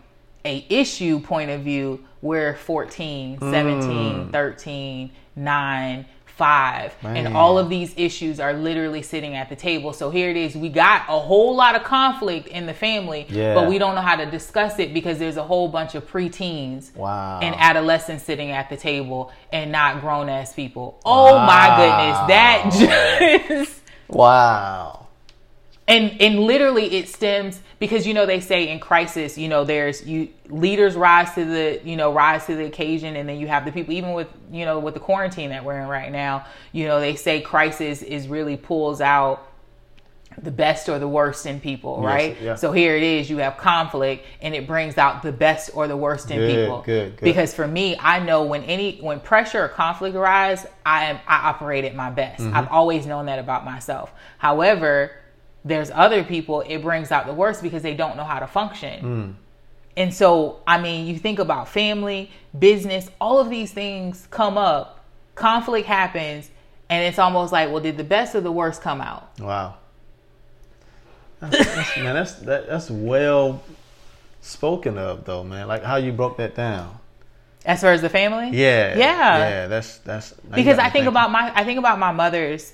[0.44, 4.32] a issue point of view, we're 14, 17, mm.
[4.32, 7.02] 13, 9, 5.
[7.02, 7.16] Man.
[7.26, 9.92] And all of these issues are literally sitting at the table.
[9.92, 10.56] So here it is.
[10.56, 13.54] We got a whole lot of conflict in the family, Yeah.
[13.54, 16.94] but we don't know how to discuss it because there's a whole bunch of preteens
[16.96, 17.40] Wow.
[17.42, 20.98] and adolescents sitting at the table and not grown ass people.
[21.04, 22.18] Oh my goodness.
[22.28, 25.01] That just wow.
[25.88, 30.06] And and literally it stems because you know they say in crisis you know there's
[30.06, 33.64] you leaders rise to the you know rise to the occasion and then you have
[33.64, 36.86] the people even with you know with the quarantine that we're in right now you
[36.86, 39.48] know they say crisis is really pulls out
[40.40, 42.54] the best or the worst in people Yes, right yeah.
[42.54, 45.96] so here it is you have conflict and it brings out the best or the
[45.96, 47.24] worst in Good, people good, good.
[47.24, 51.48] because for me i know when any when pressure or conflict arise i am i
[51.48, 52.56] operate at my best Mm-hmm.
[52.56, 55.10] i've always known that about myself however
[55.64, 59.02] there's other people it brings out the worst because they don't know how to function
[59.02, 59.34] Mm.
[59.96, 65.04] and so i mean you think about family business all of these things come up
[65.34, 66.50] conflict happens
[66.90, 69.76] and it's almost like well did the best or the worst come out Wow.
[71.40, 73.62] That's, that's, man, that's that, that's well
[74.40, 75.66] spoken of though, man.
[75.68, 76.98] Like how you broke that down.
[77.64, 78.96] as far as the family Yeah.
[78.96, 79.66] yeah Yeah.
[79.66, 81.08] That's that's because I think thinking.
[81.08, 82.72] about my I think about my mother's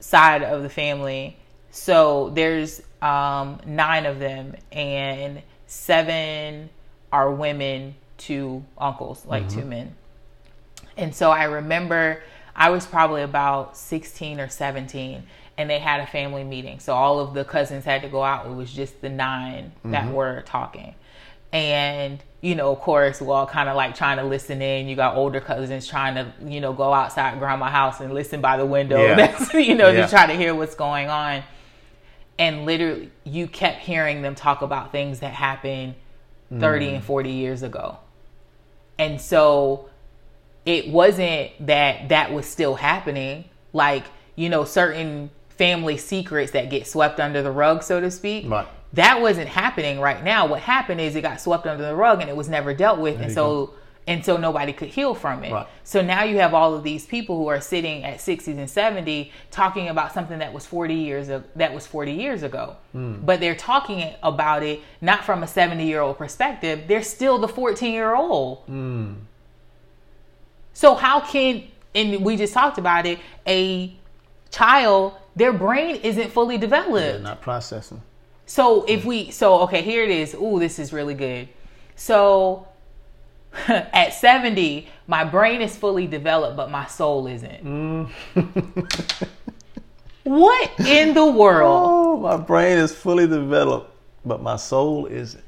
[0.00, 1.36] side of the family.
[1.70, 6.68] So there's um, nine of them, and seven
[7.12, 9.60] are women, two uncles, like Mm-hmm.
[9.60, 9.94] two men.
[10.96, 12.22] And so I remember
[12.54, 15.22] I was probably about 16 or 17
[15.56, 16.78] and they had a family meeting.
[16.78, 18.46] So all of the cousins had to go out.
[18.46, 20.94] It was just the 9 that were talking.
[21.52, 24.88] And, you know, of course, we're all kind of like trying to listen in.
[24.88, 28.56] You got older cousins trying to, you know, go outside grandma's house and listen by
[28.56, 29.02] the window.
[29.02, 29.14] Yeah.
[29.16, 30.04] That's, you know, Yeah.
[30.04, 31.42] to try to hear what's going on.
[32.40, 35.94] And literally, you kept hearing them talk about things that happened
[36.58, 37.98] 30 and 40 years ago.
[38.98, 39.88] And so
[40.64, 43.44] it wasn't that that was still happening.
[43.72, 44.04] Like,
[44.36, 48.48] you know, certain family secrets that get swept under the rug, so to speak.
[48.48, 48.66] Right.
[48.94, 50.46] That wasn't happening right now.
[50.46, 53.20] What happened is it got swept under the rug and it was never dealt with.
[53.20, 53.79] and so and
[54.24, 55.52] so nobody could heal from it.
[55.52, 55.66] Right.
[55.84, 59.30] So now you have all of these people who are sitting at 60s and 70
[59.50, 62.76] talking about something that was 40 years ago, that was 40 years ago.
[62.92, 63.20] Hmm.
[63.24, 66.84] But they're talking about it not from a 70-year-old perspective.
[66.88, 68.58] They're still the 14-year-old.
[68.66, 69.12] Hmm.
[70.72, 73.94] So how can and we just talked about it, a
[74.50, 77.18] child their brain isn't fully developed.
[77.18, 78.02] Yeah, not processing.
[78.46, 80.34] So if we so okay, here it is.
[80.34, 81.48] Ooh, this is really good.
[81.96, 82.66] So
[83.68, 87.64] at 70, my brain is fully developed, but my soul isn't.
[87.64, 88.10] Mm.
[90.24, 91.86] what in the world?
[91.88, 93.92] Oh, my brain is fully developed,
[94.24, 95.44] but my soul isn't.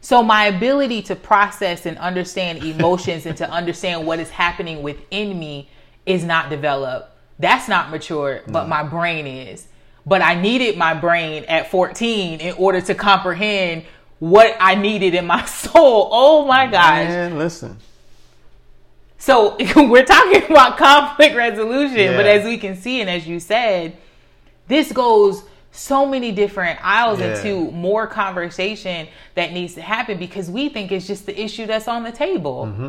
[0.00, 5.38] So my ability to process and understand emotions and to understand what is happening within
[5.38, 5.68] me
[6.06, 7.10] is not developed.
[7.38, 9.66] That's not mature, but my brain is.
[10.06, 13.84] But I needed my brain at 14 in order to comprehend
[14.18, 16.08] what I needed in my soul.
[16.12, 17.08] Oh my gosh.
[17.08, 17.78] Man, listen.
[19.18, 23.96] So we're talking about conflict resolution, but as we can see, and as you said,
[24.68, 27.36] this goes so many different aisles Yeah.
[27.36, 31.88] into more conversation that needs to happen because we think it's just the issue that's
[31.88, 32.66] on the table.
[32.66, 32.88] Mm-hmm.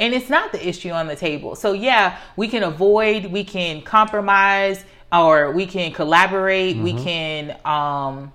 [0.00, 1.54] And it's not the issue on the table.
[1.54, 8.32] So, yeah, we can avoid, we can compromise, or we can collaborate, we can, um,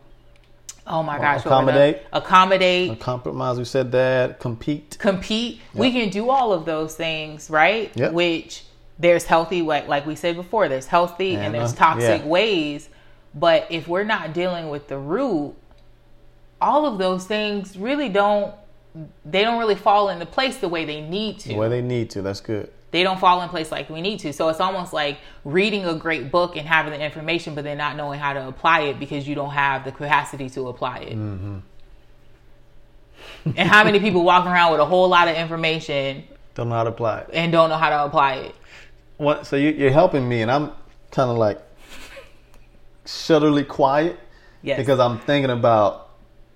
[0.87, 1.77] oh my gosh, what were the-.
[1.77, 2.01] Accommodate.
[2.13, 4.39] accommodate, Compromise, we said that.
[4.39, 4.97] Compete.
[4.99, 5.61] compete.
[5.73, 7.91] We can do all of those things, right?
[7.95, 8.13] Yep.
[8.13, 8.65] Which
[8.97, 12.27] there's healthy, like like we said before, there's healthy and, And, there's uh, toxic yeah.
[12.27, 12.89] ways.
[13.33, 15.55] But if we're not dealing with the root,
[16.61, 18.53] all of those things really don't.
[19.25, 22.09] They don't really fall into place the way they need to The way they need
[22.11, 22.21] to.
[22.21, 22.71] That's good.
[22.95, 24.31] They don't fall in place like we need to.
[24.31, 27.97] So it's almost like reading a great book and having the information, but then not
[27.97, 31.17] knowing how to apply it because you don't have the capacity to apply it.
[31.17, 31.57] Mm-hmm.
[33.57, 36.85] and how many people walk around with a whole lot of information Don't know how
[36.85, 37.29] to apply it.
[37.33, 38.55] and don't know how to apply it?
[39.17, 40.71] What, so you, you're helping me, and I'm
[41.11, 41.61] kind of like
[43.05, 44.17] shutterly quiet
[44.61, 44.77] Yes.
[44.79, 46.09] because I'm thinking about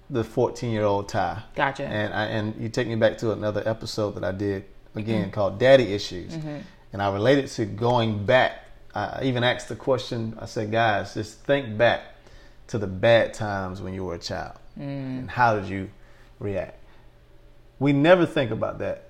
[0.10, 1.44] the 14 year old Ty.
[1.56, 1.84] Gotcha.
[1.86, 4.66] And I, and you take me back to another episode that I did
[5.00, 6.34] again called Daddy Issues,
[6.94, 8.66] and I related to going back.
[8.94, 10.38] I even asked the question.
[10.40, 12.02] I said, guys, just think back
[12.68, 15.90] to the bad times when you were a child, and how did you
[16.40, 16.76] react?
[17.80, 19.06] We never think about that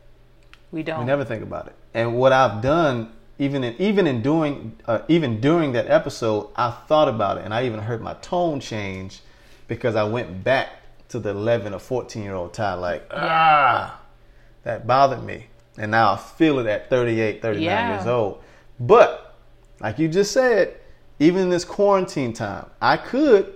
[0.72, 1.00] we don't.
[1.00, 1.76] we never think about it.
[1.94, 6.72] And what I've done, even in even in doing, uh, even during that episode, I
[6.72, 9.22] thought about it, and I even heard my tone change
[9.68, 10.70] because I went back
[11.10, 14.00] to the 11 or 14 year old Ty, like ah,
[14.64, 15.48] that bothered me,
[15.80, 17.96] and now I feel it at 38, 39 Yeah.
[17.96, 18.42] years old.
[18.80, 19.36] But
[19.80, 20.76] like you just said,
[21.20, 23.54] even in this quarantine time, I could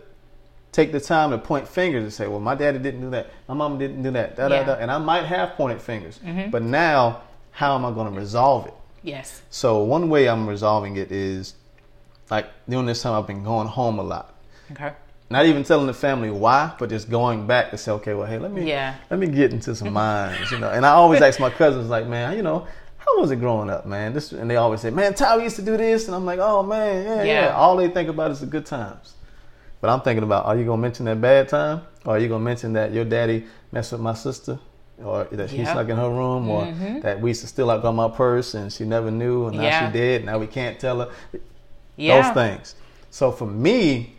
[0.72, 3.54] take the time to point fingers and say, "Well, my daddy didn't do that, my
[3.54, 4.62] mom didn't do that," da, da, Yeah.
[4.62, 4.70] Mm-hmm.
[4.72, 4.76] da.
[4.78, 6.20] and I might have pointed fingers.
[6.52, 8.74] But now, how am I going to resolve it?
[9.04, 9.42] yes.
[9.50, 11.56] So one way I'm resolving it is,
[12.32, 14.34] like during this time, I've been going home a lot.
[14.72, 14.92] Okay.
[15.30, 18.38] Not even telling the family why, but just going back to say, okay, well, hey,
[18.38, 18.96] let me Yeah.
[19.10, 20.70] let me get into some minds, you know.
[20.70, 23.86] And I always ask my cousins, like, man, you know, how was it growing up,
[23.86, 24.14] man?
[24.14, 26.62] This, and they always say, man, Ty used to do this, and I'm like, oh
[26.64, 27.46] man, yeah, yeah.
[27.46, 27.56] Yeah.
[27.56, 29.16] All they think about is the good times.
[29.82, 32.44] But I'm thinking about, are you gonna mention that bad time, or are you gonna
[32.44, 34.60] mention that your daddy messed with my sister,
[35.04, 35.74] or that she Yeah.
[35.74, 37.00] snuck in her room, or mm-hmm.
[37.02, 39.64] that we used to steal out on my purse and she never knew, and now
[39.64, 39.88] Yeah.
[39.88, 40.26] she did.
[40.26, 41.10] Now we can't tell her
[41.98, 42.22] Yeah.
[42.22, 42.76] those things.
[43.10, 44.16] So for me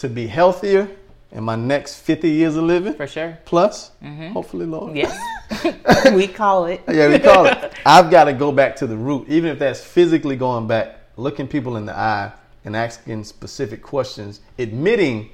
[0.00, 0.88] to be healthier
[1.32, 3.38] in my next 50 years of living For sure.
[3.44, 4.28] plus, mm-hmm.
[4.28, 4.96] hopefully, Lord.
[4.96, 5.16] Yes.
[6.14, 6.80] we call it.
[6.88, 7.72] Yeah, we call it.
[7.86, 11.46] I've got to go back to the root, even if that's physically going back, looking
[11.46, 12.32] people in the eye
[12.64, 15.30] and asking specific questions, admitting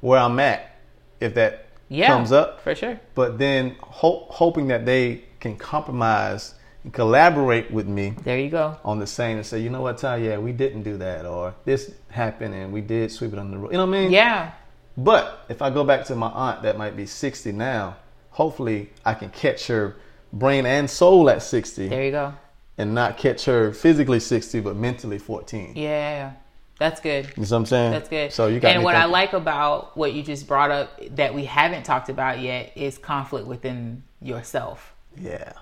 [0.00, 0.76] where I'm at
[1.20, 2.08] if that Yeah.
[2.08, 3.00] comes up, For sure.
[3.14, 6.54] but then ho- hoping that they can compromise
[6.92, 8.76] collaborate with me There you go.
[8.84, 11.54] on the same and say, you know what, Ty, yeah, we didn't do that, or
[11.64, 13.72] this happened and we did sweep it under the rug.
[13.72, 14.10] You know what I mean?
[14.12, 14.52] Yeah.
[14.96, 17.96] But if I go back to my aunt that might be 60 now,
[18.30, 19.96] hopefully I can catch her
[20.32, 22.32] brain and soul at 60 There you go.
[22.78, 25.72] and not catch her physically 60 but mentally 14.
[25.76, 26.32] Yeah.
[26.78, 27.26] That's good.
[27.26, 27.92] You know what I'm saying?
[27.92, 28.32] That's good.
[28.32, 31.44] So you got and what I like about what you just brought up that we
[31.44, 35.52] haven't talked about yet is conflict within yourself, Yeah.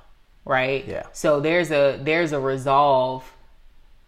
[0.48, 0.84] Right?
[0.88, 1.04] Yeah.
[1.12, 3.30] So there's a there's a resolve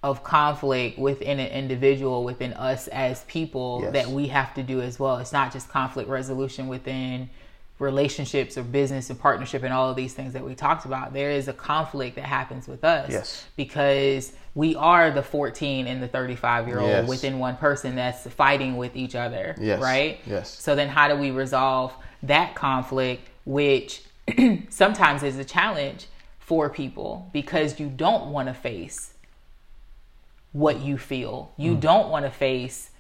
[0.02, 3.92] of conflict within an individual, within us as people Yes.
[3.92, 5.18] that we have to do as well.
[5.18, 7.28] It's not just conflict resolution within
[7.78, 11.12] relationships or business and partnership and all of these things that we talked about.
[11.12, 13.44] There is a conflict that happens with us Yes.
[13.56, 17.08] because we are the 14 and the 35 year old Yes.
[17.08, 19.80] within one person that's fighting with each other, Yes.
[19.82, 20.18] right?
[20.26, 20.48] Yes.
[20.58, 24.02] So then how do we resolve that conflict which
[24.70, 26.06] sometimes is a challenge
[26.50, 29.14] for people because you don't want to face
[30.50, 31.52] what you feel.
[31.56, 31.80] You Mm.
[31.80, 32.90] don't want to face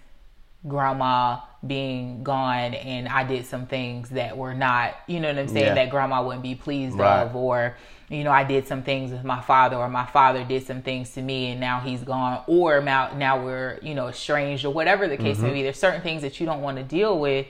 [0.68, 5.48] grandma being gone and I did some things that were not, you know what I'm
[5.48, 5.74] saying, Yeah.
[5.74, 7.22] that grandma wouldn't be pleased Right.
[7.22, 7.74] of or
[8.08, 11.10] you know, I did some things with my father or my father did some things
[11.14, 15.08] to me and now he's gone or now now we're, you know, estranged or whatever
[15.08, 15.46] the case Mm-hmm.
[15.46, 15.62] may be.
[15.64, 17.46] There's certain things that you don't want to deal with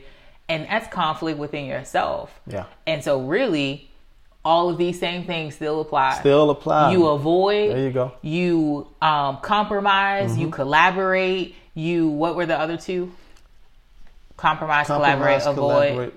[0.49, 2.41] and that's conflict within yourself.
[2.47, 2.65] Yeah.
[2.87, 3.90] And so really
[4.45, 6.19] all of these same things still apply.
[6.21, 6.93] Still apply.
[6.93, 7.71] You avoid.
[7.71, 8.13] There you go.
[8.23, 10.33] You um, compromise.
[10.33, 10.41] Mm-hmm.
[10.41, 11.55] You collaborate.
[11.75, 13.13] You what were the other two?
[14.41, 15.55] compromise, collaborate, avoid.
[15.55, 16.15] collaborate.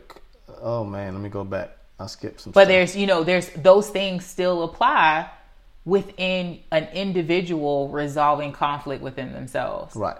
[0.61, 1.77] Oh man, let me go back.
[1.99, 2.53] I skipped some.
[2.53, 2.67] But stuff.
[2.69, 5.29] there's, you know, there's those things still apply
[5.85, 9.95] within an individual resolving conflict within themselves.
[9.95, 10.17] right.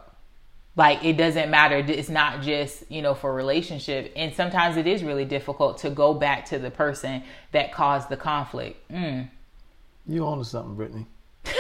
[0.76, 1.78] Like it doesn't matter.
[1.78, 4.12] It's not just, you know, for relationship.
[4.16, 8.18] And sometimes it is really difficult to go back to the person that caused the
[8.18, 8.92] conflict.
[8.92, 9.30] Mm.
[10.08, 11.06] You on to something, Brittany?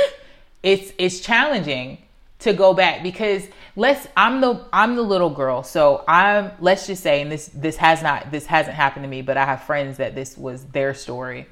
[0.63, 1.97] It's it's challenging
[2.39, 3.45] to go back because
[3.75, 5.61] let's I'm the I'm the little girl.
[5.63, 9.21] So I'm let's just say and this this has not this hasn't happened to me,
[9.21, 11.47] but I have friends that this was their story.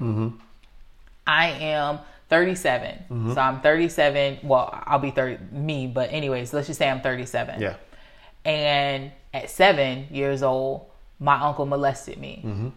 [1.26, 1.98] I am
[2.32, 2.90] 37.
[2.90, 3.34] Mm-hmm.
[3.34, 4.38] So I'm 37.
[4.42, 7.60] Well, I'll be 30 me, but anyways, let's just say I'm 37.
[7.60, 7.76] Yeah.
[8.46, 10.86] And at 7 years old,
[11.20, 12.40] my uncle molested me.
[12.42, 12.68] Mm-hmm.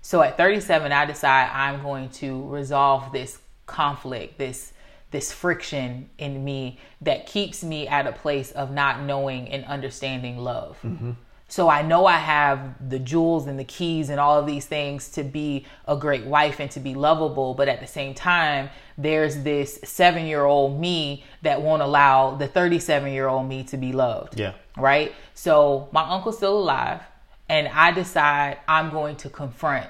[0.00, 4.72] So at 37, I decide I'm going to resolve this conflict, this
[5.10, 10.38] this friction in me that keeps me at a place of not knowing and understanding
[10.38, 10.78] love.
[10.82, 11.10] Mm-hmm.
[11.48, 15.10] So I know I have the jewels and the keys and all of these things
[15.10, 19.42] to be a great wife and to be lovable, but at the same time, there's
[19.42, 24.52] this 7-year-old me that won't allow the 37-year-old me to be loved Yeah.
[24.76, 25.12] right?
[25.34, 27.00] So my uncle's still alive,
[27.48, 29.86] and I decide I'm going to confront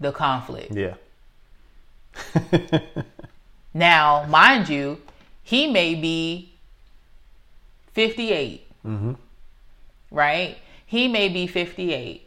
[0.00, 0.74] the conflict.
[0.74, 0.94] Yeah.
[3.76, 5.02] Now, mind you,
[5.42, 6.54] he may be
[7.92, 9.12] 58, mm-hmm.
[10.10, 10.56] right?
[10.86, 12.25] He may be 58.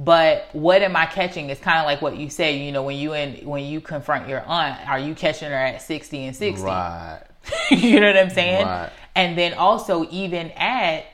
[0.00, 1.50] But what am I catching?
[1.50, 4.26] It's kind of like what you say, you know, when you in when you confront
[4.26, 6.64] your aunt, are you catching her at 60 and 60?
[6.64, 7.20] Right.
[7.70, 8.64] you know what I'm saying?
[8.64, 8.90] Right.
[9.14, 11.04] And then also even at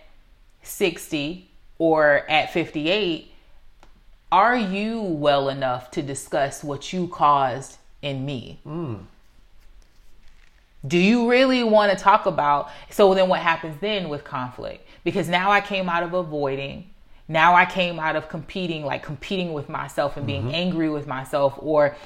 [0.63, 3.33] 60 or at 58,
[4.31, 8.61] are you well enough to discuss what you caused in me?
[8.65, 9.01] Mm.
[10.87, 12.71] Do you really want to talk about?
[12.91, 14.87] So then what happens then with conflict?
[15.03, 16.91] Because now I came out of avoiding.
[17.29, 21.55] Now I came out of competing, like competing with myself and being angry with myself
[21.59, 21.97] or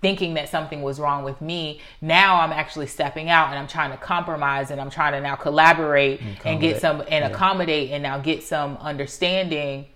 [0.00, 1.80] thinking that something was wrong with me.
[2.00, 5.36] Now I'm actually stepping out and I'm trying to compromise and I'm trying to now
[5.36, 7.28] collaborate and get some and Yeah.
[7.28, 9.86] accommodate and now get some understanding.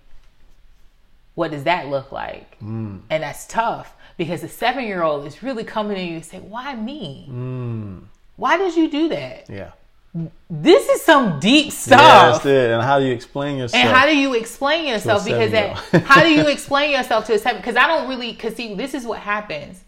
[1.35, 2.57] What does that look like?
[2.59, 3.01] Mm.
[3.09, 6.39] And that's tough because the seven year old is really coming to you and say,
[6.39, 7.27] Why me?
[7.29, 8.03] Mm.
[8.35, 9.49] Why did you do that?
[9.49, 9.71] Yeah.
[10.49, 12.33] This is some deep Yeah, stuff.
[12.43, 12.71] that's it.
[12.71, 13.83] And how do you explain yourself?
[13.83, 15.25] And how do you explain yourself?
[15.25, 17.59] Because that, how do you explain yourself to a seven?
[17.61, 18.31] Because I don't really.
[18.31, 19.83] Because see, this is what happens.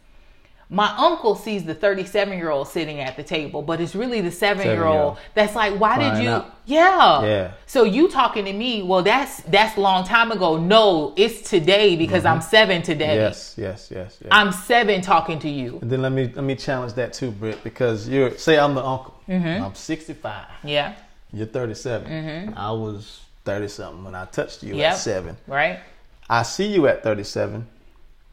[0.69, 4.32] My uncle sees the 37 year old sitting at the table, but it's really the
[4.32, 6.30] seven year old that's like, why did you?
[6.30, 6.51] out.
[6.65, 7.23] Yeah.
[7.23, 7.51] Yeah.
[7.67, 8.82] So you talking to me?
[8.82, 10.58] Well, that's that's a long time ago.
[10.58, 13.06] No, it's today because I'm seven today.
[13.06, 13.15] Mm-hmm.
[13.17, 14.30] yes, yes, yes, yes.
[14.32, 15.78] I'm seven talking to you.
[15.82, 18.84] and then let me let me challenge that too, Britt, because you're say I'm the
[18.84, 19.13] uncle.
[19.30, 19.63] Mm-hmm.
[19.63, 20.45] I'm 65.
[20.63, 20.95] Yeah.
[21.32, 22.54] You're 37.
[22.56, 24.80] I was 30 something when I touched you Mm-hmm.
[24.80, 24.91] Yep.
[24.93, 25.38] at seven.
[25.47, 25.80] Right.
[26.28, 27.67] I see you at 37,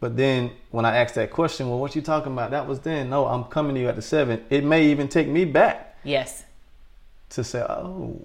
[0.03, 2.51] but then when I ask that question, well, what you talking about?
[2.51, 3.09] That was then.
[3.09, 4.45] No, I'm coming to you at the seven.
[4.51, 6.43] It may even take me back Yes.
[7.31, 8.21] to say, oh,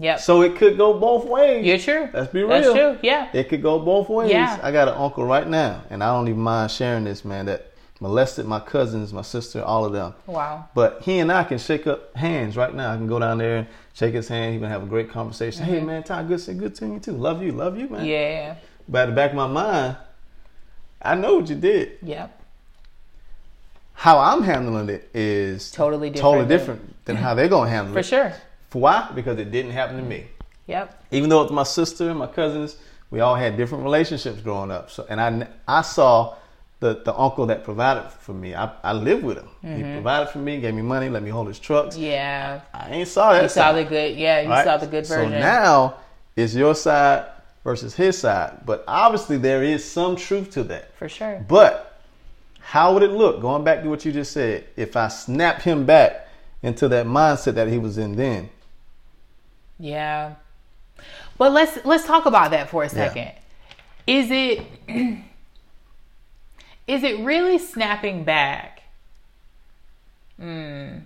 [0.00, 0.18] Yep.
[0.18, 1.64] so it could go both ways.
[1.64, 2.08] You're true.
[2.12, 2.48] Let's be real.
[2.48, 2.98] That's true.
[3.00, 3.28] Yeah.
[3.32, 4.32] It could go both ways.
[4.32, 4.58] Yeah.
[4.60, 7.70] I got an uncle right now, and I don't even mind sharing this, man, that
[8.00, 10.14] molested my cousins, my sister, all of them.
[10.26, 10.68] Wow.
[10.74, 12.92] But he and I can shake up hands right now.
[12.92, 14.52] I can go down there and shake his hand.
[14.52, 15.62] He can have a great conversation.
[15.64, 17.12] Hey, man, Ty, good, good to you too.
[17.12, 18.00] Love you, love you, man.
[18.00, 18.08] Mm-hmm.
[18.08, 18.56] Yeah.
[18.88, 19.96] But at the back of my mind,
[21.04, 21.98] I know what you did.
[22.02, 22.40] Yep.
[23.94, 28.00] How I'm handling it is Totally different totally different than how they're gonna handle For
[28.00, 28.02] it.
[28.02, 28.32] For sure.
[28.70, 29.10] For why?
[29.14, 30.26] Because it didn't happen to me.
[30.66, 31.04] Yep.
[31.12, 32.76] Even though it's my sister and my cousins,
[33.10, 34.90] we all had different relationships growing up.
[34.90, 36.36] So, and I, I saw
[36.80, 38.54] the, the uncle that provided for me.
[38.54, 39.48] I, I lived with him.
[39.62, 41.94] He provided for me, gave me money, let me hold his trucks.
[41.94, 42.04] Mm-hmm.
[42.04, 42.60] Yeah.
[42.72, 43.42] I ain't saw that.
[43.42, 44.16] You saw the good.
[44.16, 44.40] Yeah.
[44.40, 44.64] You right?
[44.64, 45.32] saw the good version.
[45.32, 45.94] So now
[46.34, 47.26] it's your side
[47.64, 48.60] versus his side.
[48.64, 50.94] But obviously there is some truth to that.
[50.96, 51.44] For sure.
[51.48, 52.00] But
[52.60, 55.84] how would it look, going back to what you just said, if I snap him
[55.86, 56.28] back
[56.62, 58.50] into that mindset that he was in then?
[59.78, 60.34] Yeah.
[61.36, 63.32] But let's let's talk about that for a second.
[64.06, 64.62] Is it
[66.86, 68.82] is it really snapping back?
[70.38, 70.98] Hmm.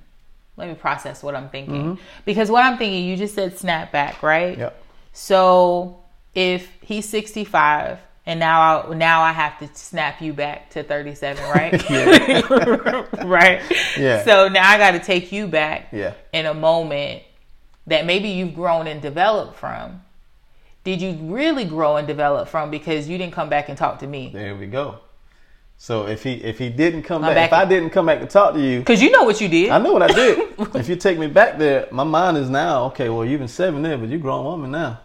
[0.56, 1.98] Let me process what I'm thinking.
[2.24, 4.58] Because what I'm thinking, you just said snap back, right?
[4.58, 4.82] Yep.
[5.12, 6.00] So
[6.34, 11.42] if he's 65 and now I, now I have to snap you back to 37,
[11.50, 11.72] right?
[13.24, 13.62] right?
[13.96, 14.22] Yeah.
[14.24, 16.12] So now I got to take you back Yeah.
[16.32, 17.22] in a moment
[17.86, 20.02] that maybe you've grown and developed from.
[20.84, 24.06] Did you really grow and develop from because you didn't come back and talk to
[24.06, 24.30] me?
[24.32, 25.00] There we go.
[25.80, 28.26] So if he if he didn't come back, back- if I didn't come back to
[28.26, 29.70] talk to you, Because you know what you did.
[29.70, 30.54] I know what I did.
[30.74, 33.08] if you take me back there, my mind is now okay.
[33.08, 35.00] Well, you've been seven there, but you're a grown woman now.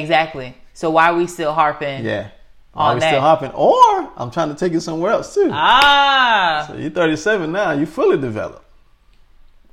[0.00, 0.54] Exactly.
[0.74, 2.04] So why are we still harping?
[2.04, 2.28] Yeah.
[2.74, 3.10] On Are we that.
[3.10, 3.50] still hopping?
[3.52, 5.50] Or I'm trying to take you somewhere else too.
[5.52, 6.64] Ah.
[6.68, 7.72] So you're 37 now.
[7.72, 8.64] You fully developed.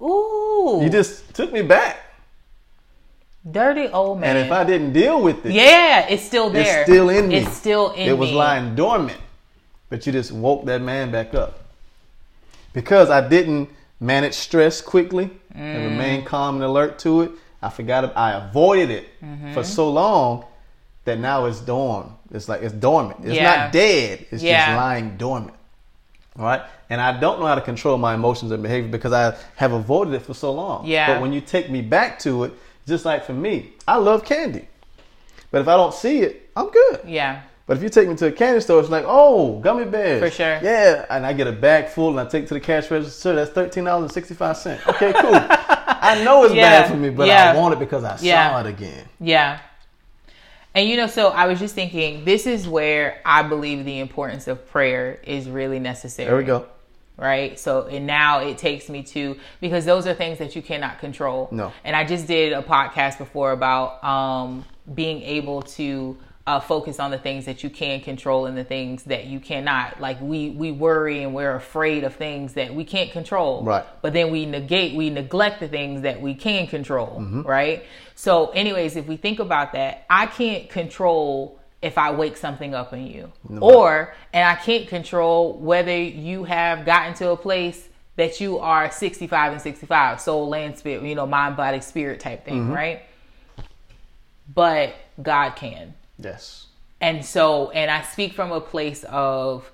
[0.02, 0.80] Ooh.
[0.84, 1.98] You just took me back.
[3.50, 4.36] dirty old man.
[4.36, 6.82] And if I didn't deal with it, yeah, it's still there.
[6.82, 7.36] it's still in me.
[7.38, 8.10] It's still in me.
[8.10, 8.36] It was me.
[8.36, 9.18] lying dormant.
[9.90, 11.60] But you just woke that man back up.
[12.74, 15.90] Because I didn't manage stress quickly and Mm.
[15.92, 17.32] remain calm and alert to it.
[17.62, 18.12] I forgot it.
[18.16, 19.54] I avoided it Mm-hmm.
[19.54, 20.46] for so long
[21.06, 22.12] that now it's dormant.
[22.32, 23.20] It's like it's dormant.
[23.24, 23.44] It's Yeah.
[23.64, 24.26] not dead.
[24.32, 24.68] It's Yeah.
[24.68, 25.54] just lying dormant.
[26.38, 26.62] All right.
[26.90, 30.14] And I don't know how to control my emotions and behavior because I have avoided
[30.14, 30.86] it for so long.
[30.86, 31.08] Yeah.
[31.14, 32.54] But when you take me back to it,
[32.88, 34.68] just like for me, I love candy.
[35.52, 37.02] But if I don't see it, I'm good.
[37.06, 37.42] Yeah.
[37.68, 40.22] But if you take me to a candy store, it's like, oh, gummy bears.
[40.24, 40.60] For sure.
[40.64, 41.06] Yeah.
[41.10, 43.34] And I get a bag full and I take it to the cash register.
[43.36, 44.88] That's $13.65.
[44.88, 45.34] Okay, cool.
[46.02, 46.82] I know it's Yeah.
[46.82, 47.52] bad for me, but Yeah.
[47.52, 48.52] I want it because I Yeah.
[48.52, 49.06] saw it again.
[49.20, 49.60] Yeah.
[50.76, 54.48] And you know, so I was just thinking, this is where I believe the importance
[54.48, 56.28] of prayer is really necessary.
[56.28, 56.66] There we go.
[57.18, 57.60] Right.
[57.60, 61.50] So, and now it takes me to, because those are things that you cannot control.
[61.52, 61.74] No.
[61.84, 66.16] And I just did a podcast before about um, being able to
[66.50, 70.02] uh, focus on the things that you can control and the things that you cannot.
[70.02, 73.64] Like we, we worry and we're afraid of things that we can't control.
[73.64, 73.86] Right.
[74.02, 77.20] But then we negate, we neglect the things that we can control.
[77.20, 77.42] Mm-hmm.
[77.44, 77.84] Right.
[78.16, 82.94] So, anyways, if we think about that, I can't control if I wake something up
[82.94, 83.32] in you,
[83.62, 87.88] or and I can't control whether you have gotten to a place
[88.18, 92.44] that you are 65 and 65, soul, land, spirit, you know, mind, body, spirit type
[92.44, 92.74] thing, Mm-hmm.
[92.74, 93.04] right?
[94.54, 95.94] But God can.
[96.20, 96.68] Yes.
[97.02, 99.72] And so, and I speak from a place of,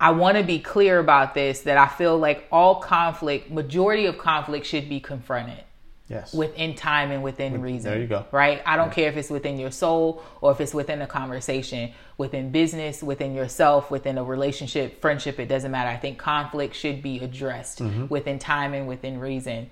[0.00, 4.18] I want to be clear about this that I feel like all conflict, majority of
[4.18, 5.62] conflict should be confronted
[6.08, 6.34] Yes.
[6.34, 7.90] within time and within reason.
[7.90, 8.26] there you go.
[8.32, 8.62] Right?
[8.66, 12.50] I don't care if it's within your soul or if it's within a conversation, within
[12.50, 15.88] business, within yourself, within a relationship, friendship, it doesn't matter.
[15.88, 18.06] I think conflict should be addressed Mm-hmm.
[18.08, 19.70] within time and within reason.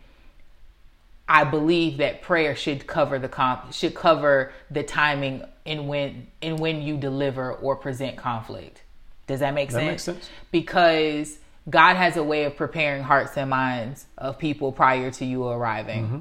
[1.28, 6.56] I believe that prayer should cover the comp should cover the timing in when in
[6.56, 8.82] when you deliver or present conflict.
[9.26, 9.86] Does that make That sense?
[9.90, 10.30] makes sense.
[10.50, 15.46] Because God has a way of preparing hearts and minds of people prior to you
[15.46, 16.04] arriving.
[16.04, 16.18] Mm-hmm.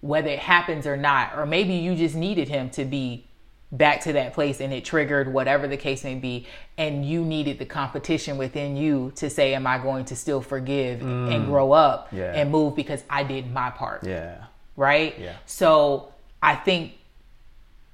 [0.00, 3.26] Whether it happens or not, or maybe you just needed him to be
[3.70, 6.46] back to that place and it triggered whatever the case may be
[6.76, 11.00] and you needed the competition within you to say am i going to still forgive
[11.00, 12.18] and grow up Mm.
[12.18, 12.32] Yeah.
[12.34, 14.44] and move because i did my part Yeah.
[14.76, 15.18] right?
[15.18, 15.36] Yeah.
[15.46, 16.12] So
[16.42, 16.92] I think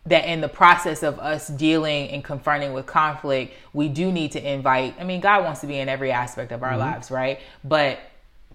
[0.09, 4.53] that in the process of us dealing and confronting with conflict, we do need to
[4.53, 4.95] invite.
[4.99, 6.81] I mean, God wants to be in every aspect of our Mm-hmm.
[6.81, 7.41] lives, right?
[7.65, 7.99] But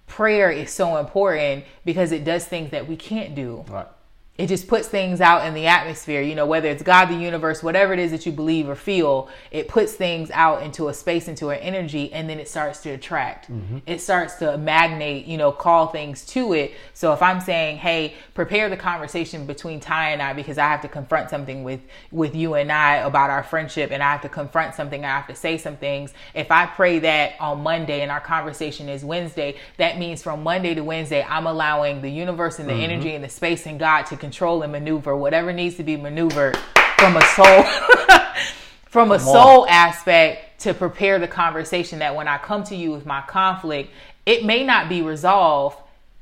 [0.07, 3.65] prayer is so important because it does things that we can't do.
[3.67, 3.87] Right.
[4.35, 7.61] It just puts things out in the atmosphere, you know, whether it's God, the universe,
[7.61, 11.27] whatever it is that you believe or feel, it puts things out into a space,
[11.27, 13.51] into an energy, and then it starts to attract.
[13.51, 13.77] Mm-hmm.
[13.85, 16.73] It starts to magnate, you know, call things to it.
[16.95, 20.81] So if I'm saying, hey, prepare the conversation between Ty and I because I have
[20.81, 24.29] to confront something with with you and I about our friendship and I have to
[24.29, 26.11] confront something, I have to say some things.
[26.33, 30.73] If I pray that on Monday and our conversation is Wednesday, that means from Monday
[30.73, 32.81] to Wednesday, I'm allowing the universe and the mm-hmm.
[32.81, 36.55] energy and the space and God to control and maneuver whatever needs to be maneuvered
[36.97, 37.63] from a soul
[38.85, 43.05] from a soul aspect to prepare the conversation that when I come to you with
[43.05, 43.91] my conflict,
[44.25, 45.77] it may not be resolved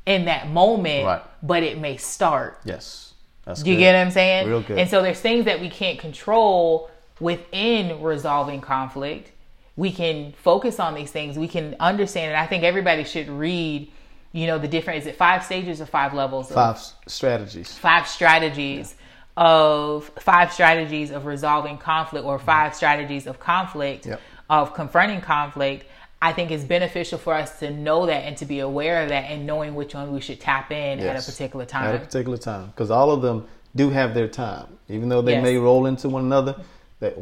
[0.08, 1.22] in that moment, Right.
[1.44, 2.60] but it may start.
[2.66, 3.14] Yes.
[3.46, 3.80] That's you good.
[3.82, 4.48] get what I'm saying?
[4.48, 4.80] Real good.
[4.80, 6.90] And so there's things that we can't control
[7.20, 9.30] within resolving conflict.
[9.76, 11.38] We can focus on these things.
[11.38, 13.92] We can understand, and I think everybody should read.
[14.34, 15.00] You know the different.
[15.02, 16.50] Is it five stages or five levels?
[16.50, 17.78] of- Five strategies.
[17.78, 18.96] five strategies
[19.38, 22.76] of five strategies of resolving conflict or five mm-hmm.
[22.78, 24.22] strategies of conflict Yep.
[24.50, 25.86] of confronting conflict
[26.22, 29.32] i think it's beneficial for us to know that and to be aware of that
[29.32, 31.86] and knowing which one we should tap in at a particular time.
[31.86, 35.34] At a particular time, because all of them do have their time, even though they
[35.36, 35.44] Yes.
[35.44, 36.56] may roll into one another.
[37.00, 37.18] That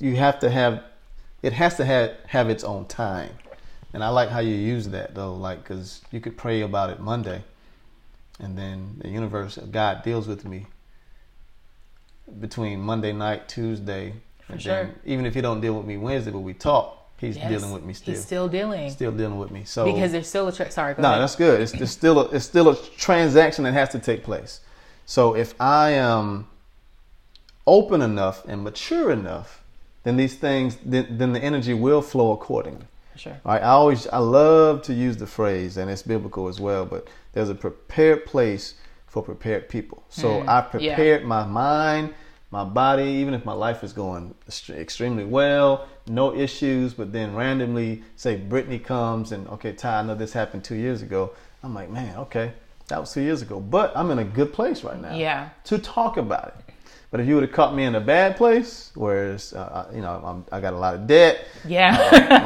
[0.00, 0.82] you have to have,
[1.42, 3.30] it has to have have its own time,
[3.96, 7.00] and I like how you use that though, like because you could pray about it
[7.00, 7.42] Monday,
[8.38, 10.66] and then the universe, of God deals with me
[12.38, 14.12] between Monday night, Tuesday,
[14.50, 14.74] and sure.
[14.74, 17.48] then even if He don't deal with me Wednesday, but we talk, He's Yes.
[17.48, 19.64] dealing with me still, he's still dealing still dealing with me.
[19.64, 21.22] So because there's still a tra- sorry go no, ahead.
[21.22, 21.62] that's good.
[21.62, 24.60] It's, it's still a, it's still a transaction that has to take place.
[25.06, 26.48] So if I am
[27.66, 29.62] open enough and mature enough,
[30.02, 32.84] then these things, then, then the energy will flow accordingly.
[33.16, 36.60] Sure All right, I always I love to use the phrase, and it's biblical as
[36.60, 36.86] well.
[36.86, 38.74] But there's a prepared place
[39.06, 40.02] for prepared people.
[40.08, 40.48] So Hmm.
[40.48, 42.14] I prepared my mind,
[42.50, 44.34] my body, even if my life is going
[44.70, 50.14] extremely well, no issues, but then randomly, say Brittany comes and, okay, Ty, I know
[50.14, 51.32] this happened two years ago.
[51.62, 52.52] I'm like, man, okay,
[52.88, 55.48] that was two years ago, but I'm in a good place right now Yeah.
[55.64, 56.65] to talk about it.
[57.16, 60.22] But if you would have caught me in a bad place, whereas uh, you know,
[60.22, 61.96] I'm, I got a lot of debt, Yeah.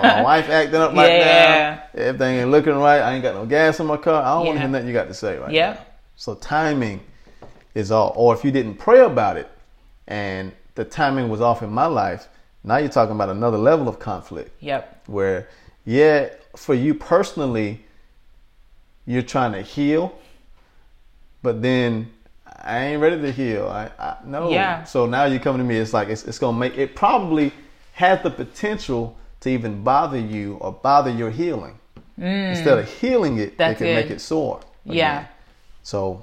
[0.00, 1.82] my wife acting up right Yeah.
[1.94, 2.00] now.
[2.00, 3.00] Everything ain't looking right.
[3.00, 4.22] I ain't got no gas in my car.
[4.22, 5.74] I don't want to hear nothing you got to say right Yep.
[5.74, 5.86] now.
[6.14, 7.00] So timing
[7.74, 8.12] is all.
[8.14, 9.50] Or if you didn't pray about it
[10.06, 12.28] and the timing was off in my life,
[12.62, 15.02] now you're talking about another level of conflict yep.
[15.08, 15.48] where,
[15.84, 17.84] yeah, for you personally,
[19.04, 20.16] you're trying to heal,
[21.42, 22.12] but then
[22.62, 23.68] I ain't ready to heal.
[23.68, 24.50] I, I no.
[24.50, 24.84] Yeah.
[24.84, 25.76] So now you're coming to me.
[25.76, 27.52] It's like it's, it's gonna make it probably
[27.92, 31.78] has the potential to even bother you or bother your healing.
[32.18, 33.56] Instead of healing it, Mm.
[33.56, 34.60] That's it can make it sore.
[34.84, 35.26] Yeah.
[35.82, 36.22] So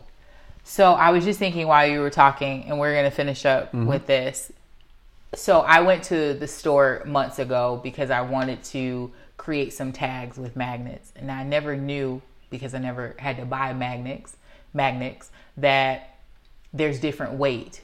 [0.63, 3.87] So I was just thinking while you were talking, and we're gonna finish up Mm-hmm.
[3.87, 4.51] with this.
[5.35, 10.37] So I went to the store months ago because I wanted to create some tags
[10.37, 14.35] with magnets, and I never knew because I never had to buy magnets,
[14.73, 16.16] magnets that
[16.77, 17.81] there's different weight.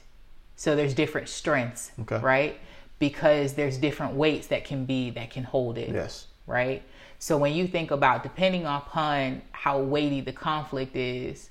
[0.56, 2.18] So there's different strengths, Okay.
[2.18, 2.58] right?
[2.98, 6.26] Because there's different weights that can be that can hold it yes.
[6.46, 6.82] right?
[7.18, 11.50] So when you think about depending upon how weighty the conflict is,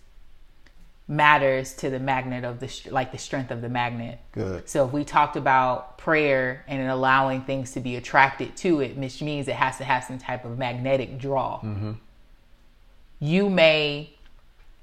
[1.08, 4.20] matters to the magnet of the like the strength of the magnet.
[4.32, 4.70] Good.
[4.70, 9.22] So if we talked about prayer and allowing things to be attracted to it, which
[9.22, 11.60] means it has to have some type of magnetic draw.
[11.60, 11.92] Mm-hmm.
[13.20, 14.13] You may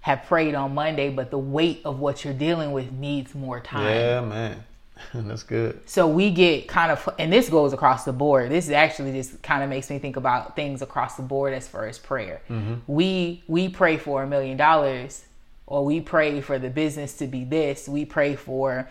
[0.00, 3.84] have prayed on Monday, but the weight of what you're dealing with needs more time.
[3.84, 4.64] Yeah, man.
[5.14, 5.80] That's good.
[5.88, 8.50] So we get kind of, and this goes across the board.
[8.50, 11.86] This actually just kind of makes me think about things across the board as far
[11.86, 12.42] as prayer.
[12.48, 12.74] Mm-hmm.
[12.86, 15.24] We we pray for a million dollars,
[15.66, 17.88] or we pray for the business to be this.
[17.88, 18.88] We pray for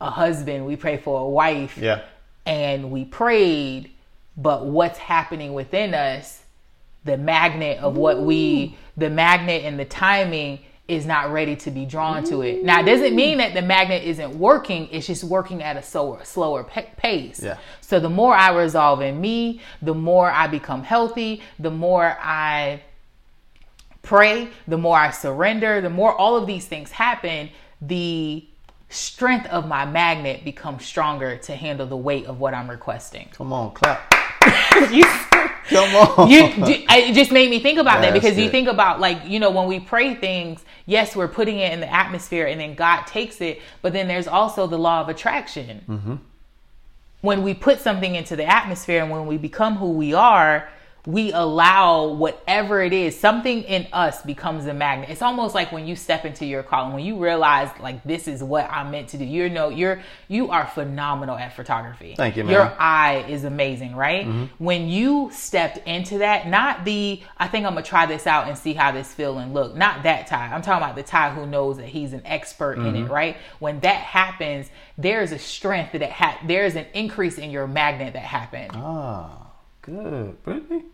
[0.00, 0.66] a husband.
[0.66, 1.78] We pray for a wife.
[1.78, 2.02] Yeah.
[2.46, 3.90] And we prayed,
[4.36, 6.43] but what's happening within us,
[7.04, 11.86] the magnet of what we, the magnet and the timing is not ready to be
[11.86, 12.62] drawn to it.
[12.62, 14.88] Now, it doesn't mean that the magnet isn't working.
[14.92, 17.42] It's just working at a slower, slower pa- pace.
[17.42, 17.56] Yeah.
[17.80, 22.82] So the more I resolve in me, the more I become healthy, the more I
[24.02, 27.48] pray, the more I surrender, the more all of these things happen,
[27.80, 28.46] the
[28.90, 33.30] strength of my magnet becomes stronger to handle the weight of what I'm requesting.
[33.32, 34.14] Come on, clap.
[34.92, 35.04] you,
[35.68, 36.28] Come on.
[36.30, 39.00] you, d- I- it just made me think about that That's because you think about
[39.00, 42.60] like you know when we pray things yes we're putting it in the atmosphere and
[42.60, 46.14] then god takes it but then there's also the law of attraction Mm-hmm.
[47.22, 50.68] when we put something into the atmosphere and when we become who we are
[51.06, 55.10] we allow whatever it is something in us becomes a magnet.
[55.10, 58.42] It's almost like when you step into your calling when you realize like this is
[58.42, 59.24] what i'm meant to do.
[59.24, 62.14] You know you're you are phenomenal at photography.
[62.16, 62.52] Thank you, man.
[62.54, 64.26] your eye is amazing right?
[64.58, 68.56] When you stepped into that not the i think i'm gonna try this out and
[68.56, 69.76] see how this feel and look.
[69.76, 70.46] Not that Ty.
[70.54, 73.36] I'm talking about the Ty who knows that he's an expert in it right?
[73.58, 78.22] When that happens there's a strength that ha- there's an increase in your magnet that
[78.22, 79.48] happened Ah,
[79.82, 80.42] good.
[80.44, 80.84] Brittany?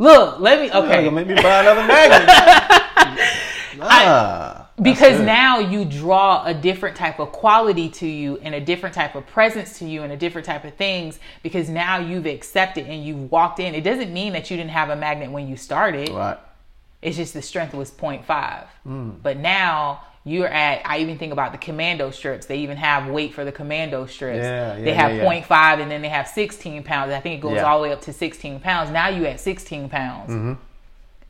[0.00, 1.08] Look let me Okay.
[1.10, 2.28] Make me buy another magnet.
[3.80, 4.68] ah.
[4.76, 8.94] that's because now you draw a different type of quality to you and a different
[8.94, 12.86] type of presence to you and a different type of things because now you've accepted
[12.86, 15.56] and you've walked in it doesn't mean that you didn't have a magnet when you
[15.56, 16.38] started Right.
[17.02, 19.10] it's just the strength was 0.5 Hmm.
[19.22, 23.32] but now you're at i even think about the commando strips they even have weight
[23.32, 25.40] for the commando strips Yeah, yeah, they have yeah, yeah.
[25.42, 28.02] 0.5 and then they have 16 pounds i think it goes all the way up
[28.02, 30.52] to 16 pounds now you're at 16 pounds Mm-hmm.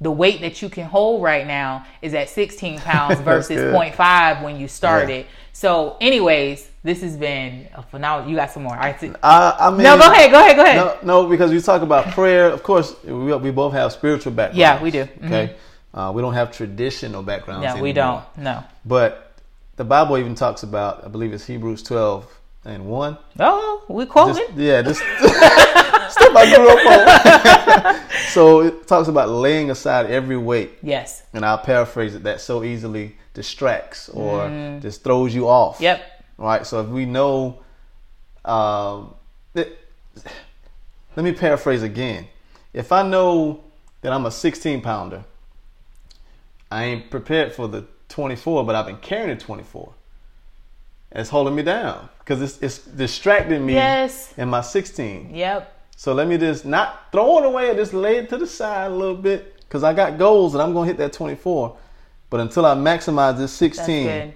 [0.00, 4.58] the weight that you can hold right now is at 16 pounds versus 0.5 when
[4.58, 9.12] you started so anyways this has been a phenomenal you got some more i see
[9.22, 10.76] I, I mean, no go ahead go ahead go ahead
[11.06, 12.46] No, no, because we talk about prayer.
[12.48, 14.58] Of course, we, we both have spiritual backgrounds.
[14.58, 15.04] Yeah, we do.
[15.04, 15.54] Mm-hmm.
[15.92, 17.64] Uh, we don't have traditional backgrounds.
[17.74, 19.32] no we don't no But
[19.76, 22.26] the Bible even talks about, I believe it's Hebrews twelve
[22.64, 23.16] and one.
[23.38, 28.00] oh we quoting Just, yeah, just stuff I grew up on.
[28.30, 32.62] so it talks about laying aside every weight, yes and I'll paraphrase it that so
[32.62, 35.78] easily distracts or just throws you off.
[35.78, 35.82] Mm.
[35.82, 36.02] yep
[36.38, 36.66] Right.
[36.66, 37.60] So if we know,
[38.46, 39.12] um,
[39.52, 39.68] that,
[41.14, 42.28] let me paraphrase again.
[42.72, 43.62] If I know
[44.00, 45.22] that I'm a 16 pounder,
[46.70, 49.92] I ain't prepared for the 24, but I've been carrying the 24.
[51.12, 54.32] It's holding me down because it's, it's distracting me Yes.
[54.36, 55.34] in my 16.
[55.34, 55.76] Yep.
[55.96, 58.90] So let me just not throw it away and just lay it to the side
[58.90, 61.76] a little bit because I got goals and I'm going to hit that 24.
[62.30, 64.32] But until I maximize this 16,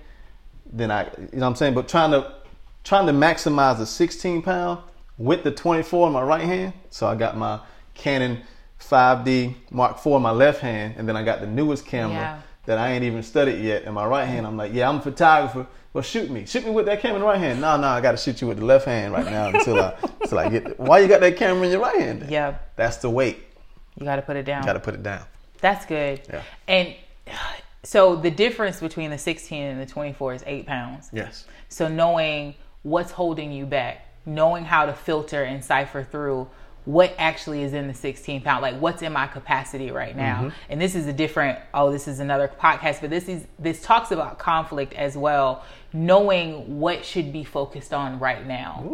[0.72, 1.74] then I, you know what I'm saying?
[1.74, 2.34] But trying to
[2.82, 4.80] trying to maximize the 16 pound
[5.16, 6.72] with the 24 in my right hand.
[6.90, 7.60] So I got my
[7.94, 8.42] Canon
[8.90, 12.40] 5D Mark IV in my left hand, and then I got the newest camera Yeah.
[12.66, 14.46] that I ain't even studied yet in my right hand.
[14.46, 15.66] I'm like, yeah, I'm a photographer.
[15.92, 17.60] Well, shoot me, shoot me with that camera in the right hand.
[17.60, 19.94] No, no, I got to shoot you with the left hand right now until I
[20.20, 20.78] until I get.
[20.80, 22.22] Why you got that camera in your right hand?
[22.22, 22.30] then?
[22.30, 23.38] Yeah, That's the weight.
[23.98, 24.64] you got to put it down.
[24.64, 25.24] Got to put it down.
[25.60, 26.20] That's good.
[26.28, 26.42] Yeah.
[26.66, 26.94] And
[27.84, 31.10] so the difference between the 16 and the 24 is eight pounds.
[31.12, 31.46] Yes.
[31.68, 36.48] So knowing what's holding you back, knowing how to filter and cipher through
[36.84, 40.42] what actually is in the 16 pound, like what's in my capacity right now.
[40.42, 40.56] Mm-hmm.
[40.68, 44.10] And this is a different, oh, this is another podcast, but this is, this talks
[44.10, 48.84] about conflict as well, knowing what should be focused on right now.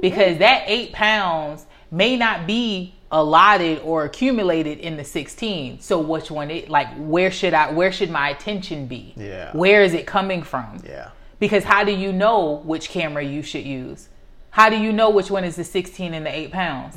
[0.00, 5.80] Because that eight pounds may not be allotted or accumulated in the 16.
[5.80, 9.14] So which one it like where should I where should my attention be?
[9.16, 9.52] Yeah.
[9.52, 10.82] Where is it coming from?
[10.84, 11.10] Yeah.
[11.38, 14.08] Because how do you know which camera you should use?
[14.52, 16.96] How do you know which one is the 16 and the 8 pounds?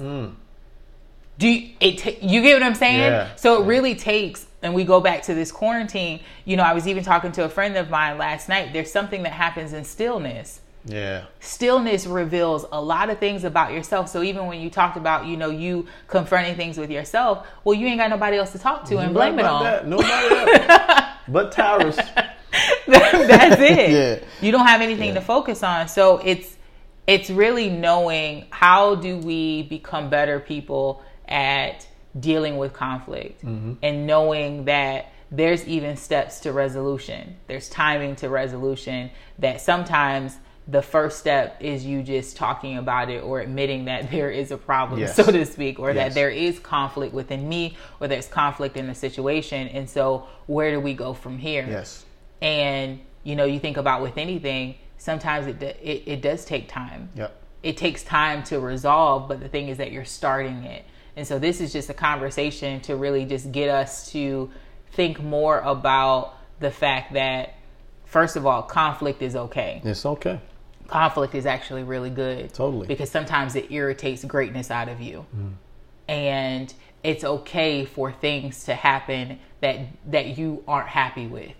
[1.37, 2.99] Do you, it ta- you get what I'm saying?
[2.99, 3.35] Yeah.
[3.35, 6.87] So it really takes and we go back to this quarantine, you know, I was
[6.87, 8.71] even talking to a friend of mine last night.
[8.73, 11.25] There's something that happens in stillness Yeah.
[11.39, 14.09] stillness reveals a lot of things about yourself.
[14.09, 17.87] So even when you talked about, you know, you confronting things with yourself, well, you
[17.87, 19.63] ain't got nobody else to talk to and blame it on.
[19.63, 19.87] That.
[19.95, 21.09] Nobody else.
[21.27, 21.95] but Tyrus.
[22.87, 23.89] That's it.
[24.21, 24.27] Yeah.
[24.41, 25.15] You don't have anything Yeah.
[25.15, 25.87] to focus on.
[25.87, 26.54] So it's
[27.07, 31.87] it's really knowing how do we become better people at
[32.19, 33.73] dealing with conflict Mm-hmm.
[33.83, 37.35] and knowing that there's even steps to resolution.
[37.47, 40.37] There's timing to resolution that sometimes
[40.67, 44.57] the first step is you just talking about it or admitting that there is a
[44.57, 45.15] problem, Yes.
[45.15, 48.95] so to speak, or that there is conflict within me or there's conflict in the
[48.95, 49.67] situation.
[49.67, 51.65] And so where do we go from here?
[51.69, 52.05] Yes.
[52.41, 54.75] and you know you think about with anything
[55.05, 57.31] sometimes it, it it does take time Yep.
[57.63, 60.83] it takes time to resolve but the thing is that you're starting it
[61.15, 64.49] and so this is just a conversation to really just get us to
[64.97, 67.53] think more about the fact that
[68.05, 70.39] first of all conflict is okay It's okay.
[70.87, 72.53] conflict is actually really good.
[72.53, 72.85] Totally.
[72.87, 75.17] Because sometimes it irritates greatness out of you.
[75.35, 75.53] Mm-hmm.
[76.07, 79.79] And it's okay for things to happen that
[80.11, 81.55] that you aren't happy with.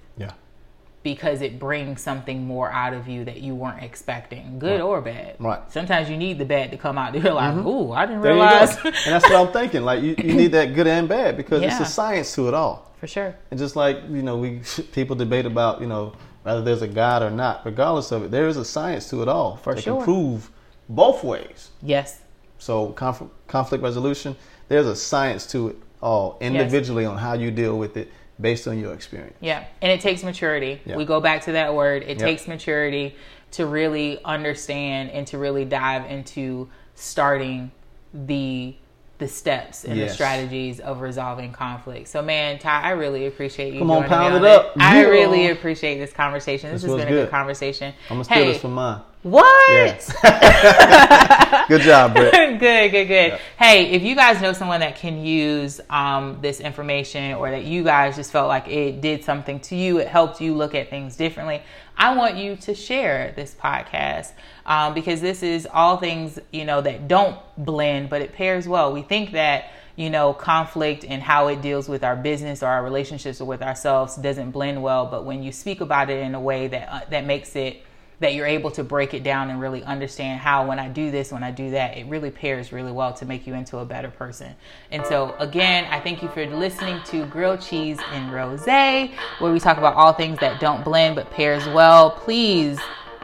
[1.06, 5.36] Because it brings something more out of you that you weren't expecting, good or bad.
[5.38, 5.60] Right.
[5.60, 5.70] Mm-hmm.
[5.70, 8.76] Sometimes you need the bad to come out to realize, ooh, I didn't There realize.
[8.84, 9.84] and that's what I'm thinking.
[9.84, 12.91] Like you, you need that good and bad because it's a science to it all.
[12.99, 13.36] For sure.
[13.51, 14.62] And just like you know, we
[14.93, 17.64] people debate about you know whether there's a God or not.
[17.64, 19.58] Regardless of it, there is a science to it all.
[19.58, 19.97] For that sure.
[19.97, 20.49] can prove
[20.89, 21.70] both ways.
[21.84, 22.20] Yes.
[22.58, 24.36] So conf- conflict resolution,
[24.70, 28.78] there's a science to it all individually on how you deal with it based on
[28.80, 29.36] your experience.
[29.42, 30.82] Yeah, and it takes maturity.
[30.86, 30.98] Yeah.
[30.98, 32.04] We go back to that word.
[32.04, 32.20] It Yep.
[32.20, 33.16] takes maturity
[33.52, 37.72] to really understand and to really dive into starting
[38.14, 38.76] the
[39.18, 42.10] the steps and the strategies of resolving conflict.
[42.10, 43.80] So, man, Ty, I really appreciate you.
[43.80, 44.74] Come on, pound it up.
[44.78, 45.08] I Yeah.
[45.08, 46.70] really appreciate this conversation.
[46.74, 47.32] This, This has been a good good.
[47.32, 47.94] conversation.
[48.10, 49.00] I'm gonna steal hey, this from mine.
[49.24, 49.70] what?
[49.70, 50.14] Yes.
[51.68, 52.32] Good job, Brett.
[52.59, 53.39] good, good, good.
[53.57, 57.84] Hey, if you guys know someone that can use um, this information or that you
[57.84, 61.16] guys just felt like it did something to you, it helped you look at things
[61.16, 61.63] differently,
[61.97, 64.34] I want you to share this podcast
[64.68, 68.93] um, because this is all things, you know, that don't blend, but it pairs well.
[68.93, 72.84] We think that, you know, conflict and how it deals with our business or our
[72.84, 75.07] relationships or with ourselves doesn't blend well.
[75.07, 77.82] But when you speak about it in a way that, uh, that makes it
[78.20, 81.32] that you're able to break it down and really understand how when I do this,
[81.32, 84.09] when I do that, it really pairs really well to make you into a better
[84.09, 84.55] person.
[84.91, 89.59] And so again, I thank you for listening to Grilled Cheese and Rose, where we
[89.59, 92.11] talk about all things that don't blend but pairs well.
[92.11, 92.80] Please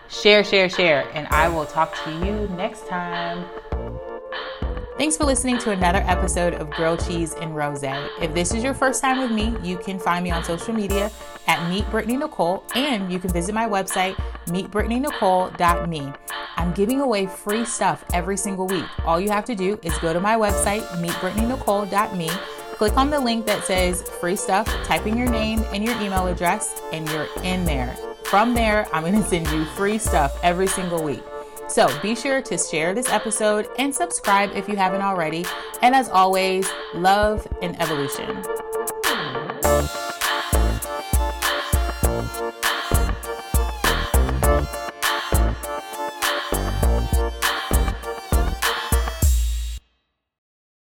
[0.09, 3.45] share, share, share, and I will talk to you next time.
[5.02, 7.82] Thanks for listening to another episode of Grilled Cheese and Rose.
[7.82, 11.10] If this is your first time with me, you can find me on social media
[11.47, 14.14] at Meet Brittany Nicole, and you can visit my website,
[14.45, 16.14] meetbrittanynicole.me.
[16.56, 18.86] I'm giving away free stuff every single week.
[19.04, 22.30] All you have to do is go to my website, meetbrittanynicole.me,
[22.76, 26.28] click on the link that says free stuff, type in your name and your email
[26.28, 27.97] address, and you're in there.
[28.26, 31.24] From there, I'm going to send you free stuff every single week.
[31.72, 35.45] So be sure to share this episode and subscribe if you haven't already.
[35.82, 38.43] And as always, love and evolution.